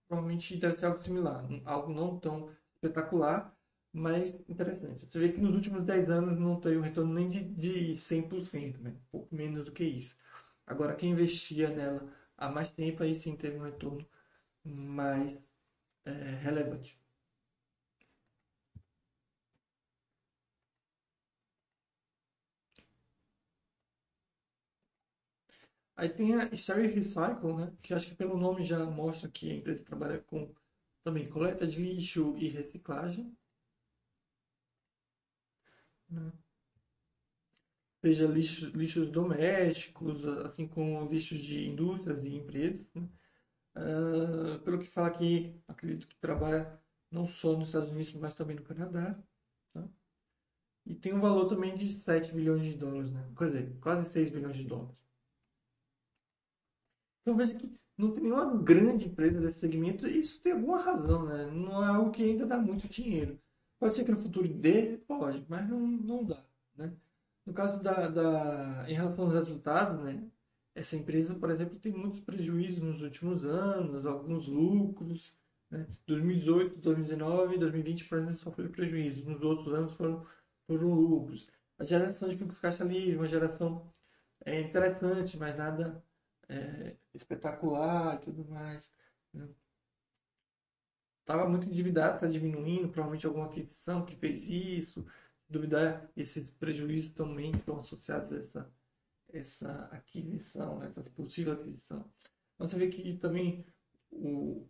[0.07, 3.55] provavelmente deve ser algo similar, algo não tão espetacular,
[3.93, 5.05] mais interessante.
[5.05, 8.79] Você vê que nos últimos 10 anos não teve um retorno nem de, de 100%,
[8.79, 8.93] né?
[9.09, 10.17] pouco menos do que isso.
[10.67, 12.05] Agora, quem investia nela
[12.37, 14.05] há mais tempo, aí sim teve um retorno
[14.65, 15.37] mais
[16.05, 16.99] é, relevante.
[25.97, 27.73] Aí tem a Story Recycle, né?
[27.81, 30.53] que acho que pelo nome já mostra que a empresa trabalha com
[31.03, 33.35] também coleta de lixo e reciclagem
[36.09, 36.31] né?
[38.01, 42.85] Seja lixo, lixos domésticos, assim como lixos de indústrias e empresas.
[42.93, 43.07] Né?
[43.75, 46.79] Uh, pelo que fala aqui, acredito que trabalha
[47.11, 49.17] não só nos Estados Unidos, mas também no Canadá.
[49.73, 49.87] Tá?
[50.85, 53.29] E tem um valor também de 7 bilhões de dólares, né?
[53.37, 54.95] quer dizer, quase 6 bilhões de dólares.
[57.21, 61.45] Então veja que não tem nenhuma grande empresa desse segmento, isso tem alguma razão, né?
[61.47, 63.39] Não é algo que ainda dá muito dinheiro.
[63.79, 66.43] Pode ser que no futuro dê, pode, mas não, não dá,
[66.75, 66.93] né?
[67.45, 70.29] No caso da, da, em relação aos resultados, né?
[70.75, 75.33] Essa empresa, por exemplo, tem muitos prejuízos nos últimos anos, alguns lucros.
[75.71, 75.87] Né?
[76.05, 79.23] 2018, 2019 e 2020, por exemplo, sofreu prejuízo.
[79.23, 80.25] Nos outros anos foram,
[80.67, 81.47] foram lucros.
[81.79, 83.89] A geração de fluxo caixa livre, uma geração
[84.43, 86.03] é, interessante, mas nada
[86.49, 88.91] é, espetacular e tudo mais.
[89.33, 89.47] Né?
[91.21, 95.05] Estava muito endividado, está diminuindo, provavelmente alguma aquisição que fez isso.
[95.49, 98.69] Duvidar, esses prejuízos também estão associados a essa,
[99.37, 102.05] essa aquisição, essa possível aquisição.
[102.55, 103.65] Então, você vê que também
[104.11, 104.67] o,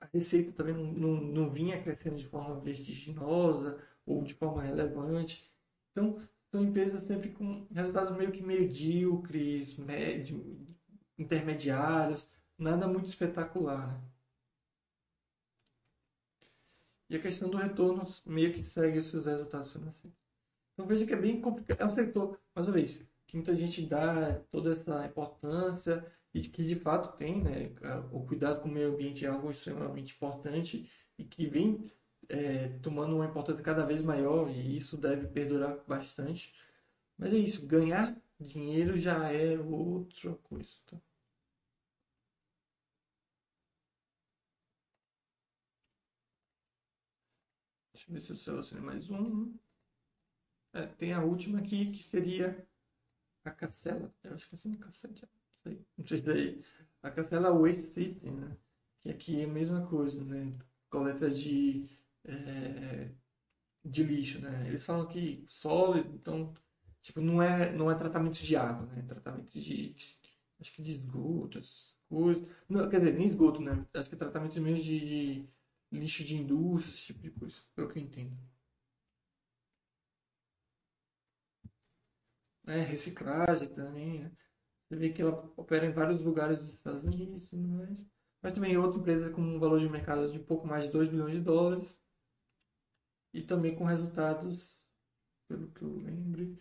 [0.00, 5.50] a receita também não, não, não vinha crescendo de forma vertiginosa ou de forma relevante.
[5.92, 10.66] Então, são empresas sempre com resultados meio que medíocres, médio,
[11.18, 12.28] intermediários,
[12.58, 13.88] nada muito espetacular.
[13.88, 14.10] Né?
[17.10, 20.18] E a questão do retorno meio que segue os seus resultados financeiros.
[20.72, 21.80] Então veja que é bem complicado.
[21.80, 26.04] É um setor, mais uma vez, que muita gente dá toda essa importância
[26.34, 27.70] e que de fato tem, né?
[28.12, 31.90] O cuidado com o meio ambiente é algo extremamente importante e que vem
[32.28, 36.54] é, tomando uma importância cada vez maior e isso deve perdurar bastante.
[37.18, 40.70] Mas é isso, ganhar dinheiro já é outra coisa.
[40.86, 41.00] Tá?
[47.94, 49.54] Deixa eu ver se eu selecionei mais um.
[50.72, 52.66] É, tem a última aqui que seria
[53.44, 54.12] a Cacela.
[54.22, 55.14] Eu acho que é assim, Cacela.
[55.14, 56.62] Não sei, não sei se daí.
[57.02, 58.56] A Cacela Waste System, né?
[59.00, 60.52] Que aqui é a mesma coisa, né?
[60.90, 61.88] Coleta de,
[62.24, 63.10] é,
[63.84, 64.68] de lixo, né?
[64.68, 66.54] Eles falam que sólido, então,
[67.02, 69.02] tipo, não é, não é tratamento de água, né?
[69.02, 70.18] Tratamento de, de
[70.60, 72.46] acho que de esgoto, essas coisas.
[72.68, 73.86] Não, quer dizer, nem esgoto, né?
[73.94, 75.48] Acho que é tratamento mesmo de, de
[75.92, 78.36] lixo de indústria, esse tipo de coisa, pelo que eu entendo.
[82.70, 84.32] É, reciclagem também, né?
[84.88, 87.98] Você vê que ela opera em vários lugares dos Estados Unidos e mais.
[88.40, 91.34] Mas também outra empresa com um valor de mercado de pouco mais de 2 bilhões
[91.34, 91.98] de dólares.
[93.34, 94.80] E também com resultados,
[95.48, 96.56] pelo que eu lembro,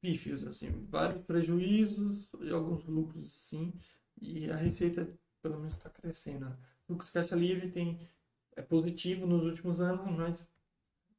[0.00, 3.72] pífios, assim, vários prejuízos e alguns lucros, sim.
[4.20, 5.08] E a receita,
[5.40, 6.46] pelo menos, está crescendo.
[6.88, 8.08] O lucro caixa livre tem
[8.56, 10.48] é positivo nos últimos anos, mas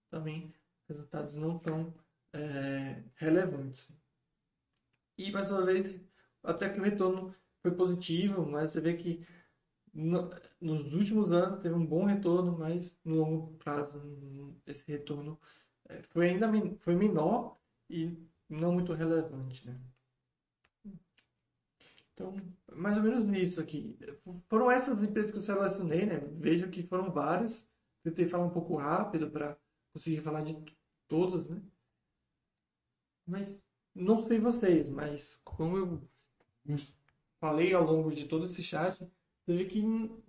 [0.10, 0.54] também
[0.90, 1.94] resultados não tão
[2.34, 3.90] é, relevantes.
[5.18, 6.00] E mais uma vez,
[6.44, 9.26] até que o retorno foi positivo, mas você vê que
[9.94, 15.40] no, nos últimos anos teve um bom retorno, mas no longo prazo esse retorno
[15.88, 16.50] é, foi ainda
[16.80, 17.58] foi menor
[17.90, 18.18] e
[18.50, 19.80] não muito relevante, né?
[22.14, 22.34] Então,
[22.74, 23.98] mais ou menos isso aqui.
[24.48, 26.20] Foram essas empresas que eu selecionei, né?
[26.40, 27.68] Vejo que foram várias.
[28.04, 29.58] Tentei falar um pouco rápido para
[29.92, 30.56] conseguir falar de
[31.08, 31.62] todas, né?
[33.28, 33.60] Mas
[33.96, 36.02] não sei vocês, mas como eu
[37.40, 40.22] falei ao longo de todo esse chat, você vê que não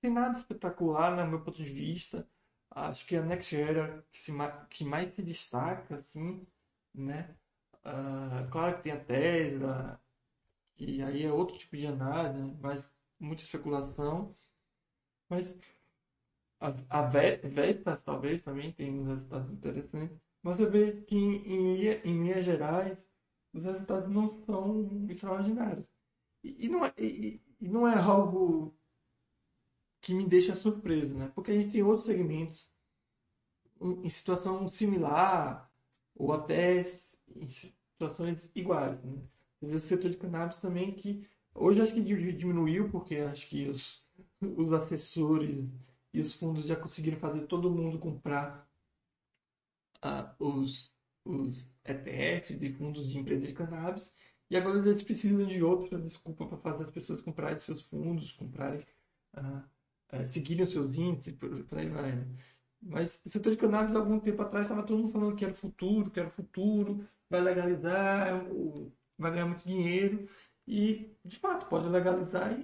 [0.00, 2.28] tem nada espetacular, no meu ponto de vista.
[2.70, 4.32] Acho que a Next Era que, se,
[4.70, 6.46] que mais se destaca, assim,
[6.94, 7.34] né?
[7.84, 10.00] Uh, claro que tem a Tesla,
[10.78, 12.56] e aí é outro tipo de análise, né?
[12.60, 14.34] mas muita especulação.
[15.28, 15.56] Mas
[16.60, 16.68] a,
[17.00, 20.18] a Vestas talvez também tem uns resultados interessantes.
[20.42, 23.08] Você vê que em, em, linhas gerais
[23.52, 25.86] os resultados não são extraordinários.
[26.42, 28.74] E, e não, é, e, e não é algo
[30.00, 31.30] que me deixa surpreso, né?
[31.34, 32.72] Porque a gente tem outros segmentos
[33.80, 35.70] em situação similar
[36.14, 36.82] ou até
[37.36, 39.18] em situações iguais, né?
[39.60, 44.02] Teve o setor de cannabis também que hoje acho que diminuiu porque acho que os,
[44.40, 45.66] os assessores
[46.12, 48.69] e os fundos já conseguiram fazer todo mundo comprar
[50.04, 50.92] uh, os,
[51.24, 54.14] os ETFs e fundos de empresas de cannabis
[54.50, 58.84] e agora eles precisam de outra desculpa para fazer as pessoas comprarem seus fundos, comprarem,
[59.36, 59.62] uh,
[60.12, 62.12] uh, seguirem os seus índices, por, por aí vai.
[62.16, 62.26] Né?
[62.82, 65.56] Mas o setor de cannabis, algum tempo atrás, estava todo mundo falando que era o
[65.56, 70.28] futuro, que era o futuro, vai legalizar, o, vai ganhar muito dinheiro
[70.66, 72.58] e, de fato, pode legalizar,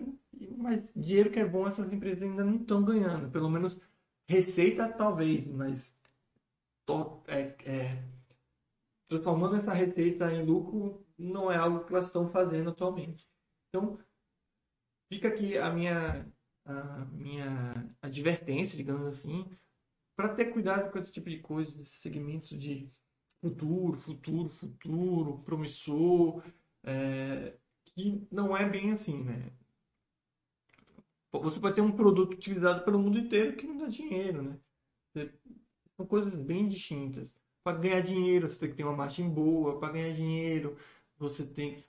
[0.57, 3.30] mas dinheiro que é bom essas empresas ainda não estão ganhando.
[3.30, 3.78] Pelo menos
[4.28, 5.95] receita, talvez, mas
[7.26, 8.05] é, é,
[9.09, 13.26] transformando essa receita em lucro não é algo que elas estão fazendo atualmente.
[13.68, 13.99] Então,
[15.09, 16.26] fica aqui a minha,
[16.64, 19.49] a minha advertência, digamos assim,
[20.16, 22.91] para ter cuidado com esse tipo de coisa, esses segmentos de
[23.41, 26.43] futuro, futuro, futuro, promissor,
[26.84, 29.53] é, que não é bem assim, né?
[31.32, 34.59] você pode ter um produto utilizado pelo mundo inteiro que não dá dinheiro, né?
[35.97, 37.30] São coisas bem distintas.
[37.64, 39.78] Para ganhar dinheiro, você tem que ter uma margem boa.
[39.78, 40.76] Para ganhar dinheiro,
[41.18, 41.84] você tem,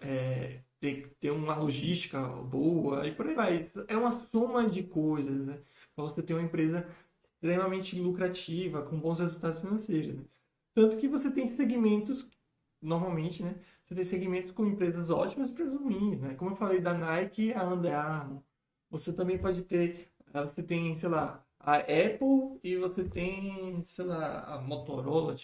[0.00, 3.70] é, que ter uma logística boa e por aí vai.
[3.88, 5.58] É uma soma de coisas, né?
[5.94, 6.86] Para você ter uma empresa
[7.24, 10.14] extremamente lucrativa, com bons resultados financeiros.
[10.14, 10.24] Né?
[10.74, 12.28] Tanto que você tem segmentos,
[12.80, 13.54] normalmente, né?
[13.84, 16.34] Você tem segmentos com empresas ótimas e empresas ruins, né?
[16.34, 18.42] Como eu falei da Nike, a Under Armour.
[18.90, 24.04] Você também pode ter, ah, você tem, sei lá, a Apple e você tem, sei
[24.04, 25.34] lá, a Motorola,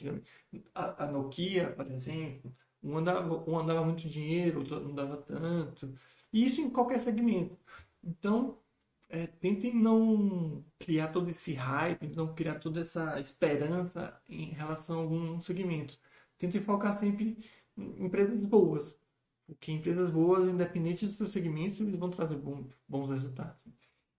[0.74, 2.54] a, a Nokia, por exemplo.
[2.82, 5.94] Um andava, um andava muito dinheiro, outro não dava tanto.
[6.32, 7.56] E isso em qualquer segmento.
[8.02, 8.58] Então,
[9.08, 15.02] é, tentem não criar todo esse hype, não criar toda essa esperança em relação a
[15.02, 15.98] algum segmento.
[16.38, 17.38] Tentem focar sempre
[17.76, 18.98] em empresas boas.
[19.46, 22.36] Porque empresas boas, independente dos seus segmentos, eles vão trazer
[22.88, 23.56] bons resultados.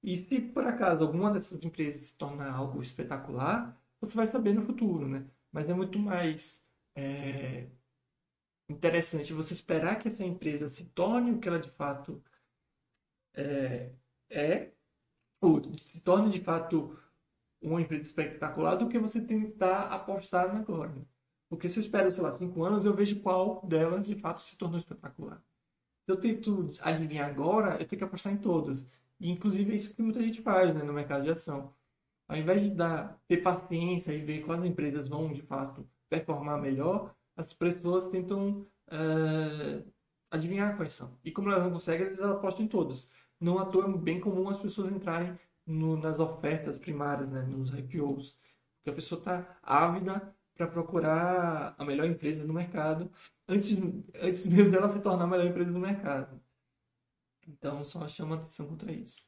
[0.03, 4.65] E se por acaso alguma dessas empresas se tornar algo espetacular, você vai saber no
[4.65, 5.25] futuro, né?
[5.51, 6.63] Mas é muito mais
[6.95, 7.67] é,
[8.69, 12.23] interessante você esperar que essa empresa se torne o que ela de fato
[13.33, 13.91] é,
[14.29, 14.71] é
[15.41, 16.97] ou se torne de fato
[17.61, 20.89] uma empresa espetacular do que você tentar apostar agora.
[20.89, 21.01] Né?
[21.49, 24.55] Porque se eu espero, sei lá, cinco anos, eu vejo qual delas de fato se
[24.55, 25.41] tornou espetacular.
[26.05, 28.87] Se eu tento adivinhar agora, eu tenho que apostar em todas.
[29.19, 31.73] E, inclusive, é isso que muita gente faz né, no mercado de ação.
[32.27, 37.13] Ao invés de dar, ter paciência e ver quais empresas vão, de fato, performar melhor,
[37.35, 39.91] as pessoas tentam uh,
[40.29, 41.17] adivinhar quais são.
[41.23, 43.09] E como elas não conseguem, eles apostam em todas.
[43.39, 47.73] Não à toa é bem comum as pessoas entrarem no, nas ofertas primárias, né, nos
[47.73, 48.37] IPOs.
[48.77, 53.09] Porque a pessoa está ávida para procurar a melhor empresa no mercado
[53.47, 53.77] antes,
[54.15, 56.39] antes mesmo dela se tornar a melhor empresa do mercado.
[57.49, 59.27] Então, só chama atenção contra isso.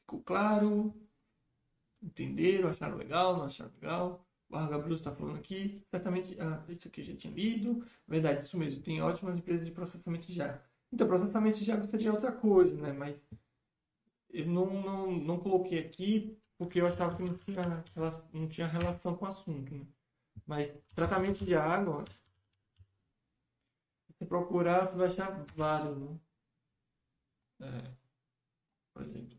[0.00, 0.92] Ficou claro?
[2.02, 2.68] Entenderam?
[2.68, 3.36] Acharam legal?
[3.36, 4.26] Não acharam legal?
[4.50, 5.82] O Bruce está falando aqui.
[5.88, 7.84] Certamente, ah, isso aqui eu já tinha lido.
[8.06, 8.82] Verdade, isso mesmo.
[8.82, 10.62] Tem ótimas empresas de processamento água.
[10.92, 12.92] Então, processamento água seria outra coisa, né?
[12.92, 13.16] Mas
[14.30, 17.84] eu não, não, não coloquei aqui porque eu achava que não tinha,
[18.32, 19.86] não tinha relação com o assunto, né?
[20.44, 22.04] Mas tratamento de água
[24.18, 26.18] se procurar, você vai achar vários, né?
[27.60, 27.96] É,
[28.92, 29.36] por exemplo.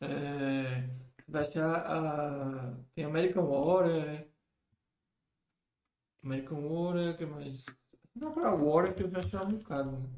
[0.00, 0.88] É,
[1.28, 4.28] vai achar a, tem American Water,
[6.24, 7.64] American Water, que mais?
[8.16, 10.08] Não para Water que eu já achei um bocado, né?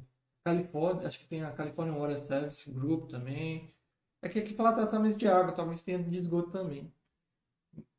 [0.45, 3.74] Califórnia, acho que tem a California Water Service Group também.
[4.22, 6.93] É que aqui fala tratamento de água, talvez tenha de esgoto também.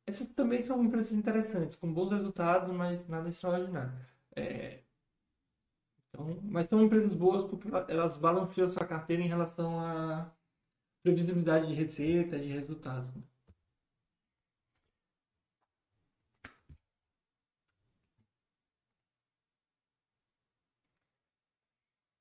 [0.07, 3.93] Essas também são empresas interessantes, com bons resultados, mas nada extraordinário.
[4.35, 4.81] É...
[6.09, 10.29] Então, mas são empresas boas porque elas balanceiam sua carteira em relação à
[11.03, 13.13] previsibilidade de receita, de resultados.
[13.15, 13.23] Né?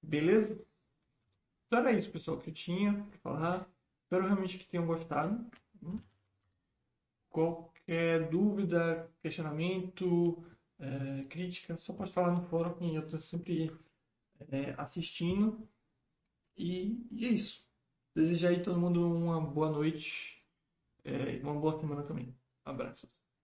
[0.02, 0.64] Beleza?
[1.66, 3.70] Então era isso, pessoal, que eu tinha para falar.
[4.02, 5.44] Espero realmente que tenham gostado.
[7.30, 10.44] Qual qualquer dúvida, questionamento,
[10.78, 13.70] é, crítica, só pode falar no fórum que eu estou sempre
[14.50, 15.68] é, assistindo.
[16.56, 17.64] E, e, é isso.
[18.14, 20.44] Desejo aí todo mundo uma boa noite
[21.04, 22.34] é, e uma boa semana também.
[22.64, 23.15] Abraços.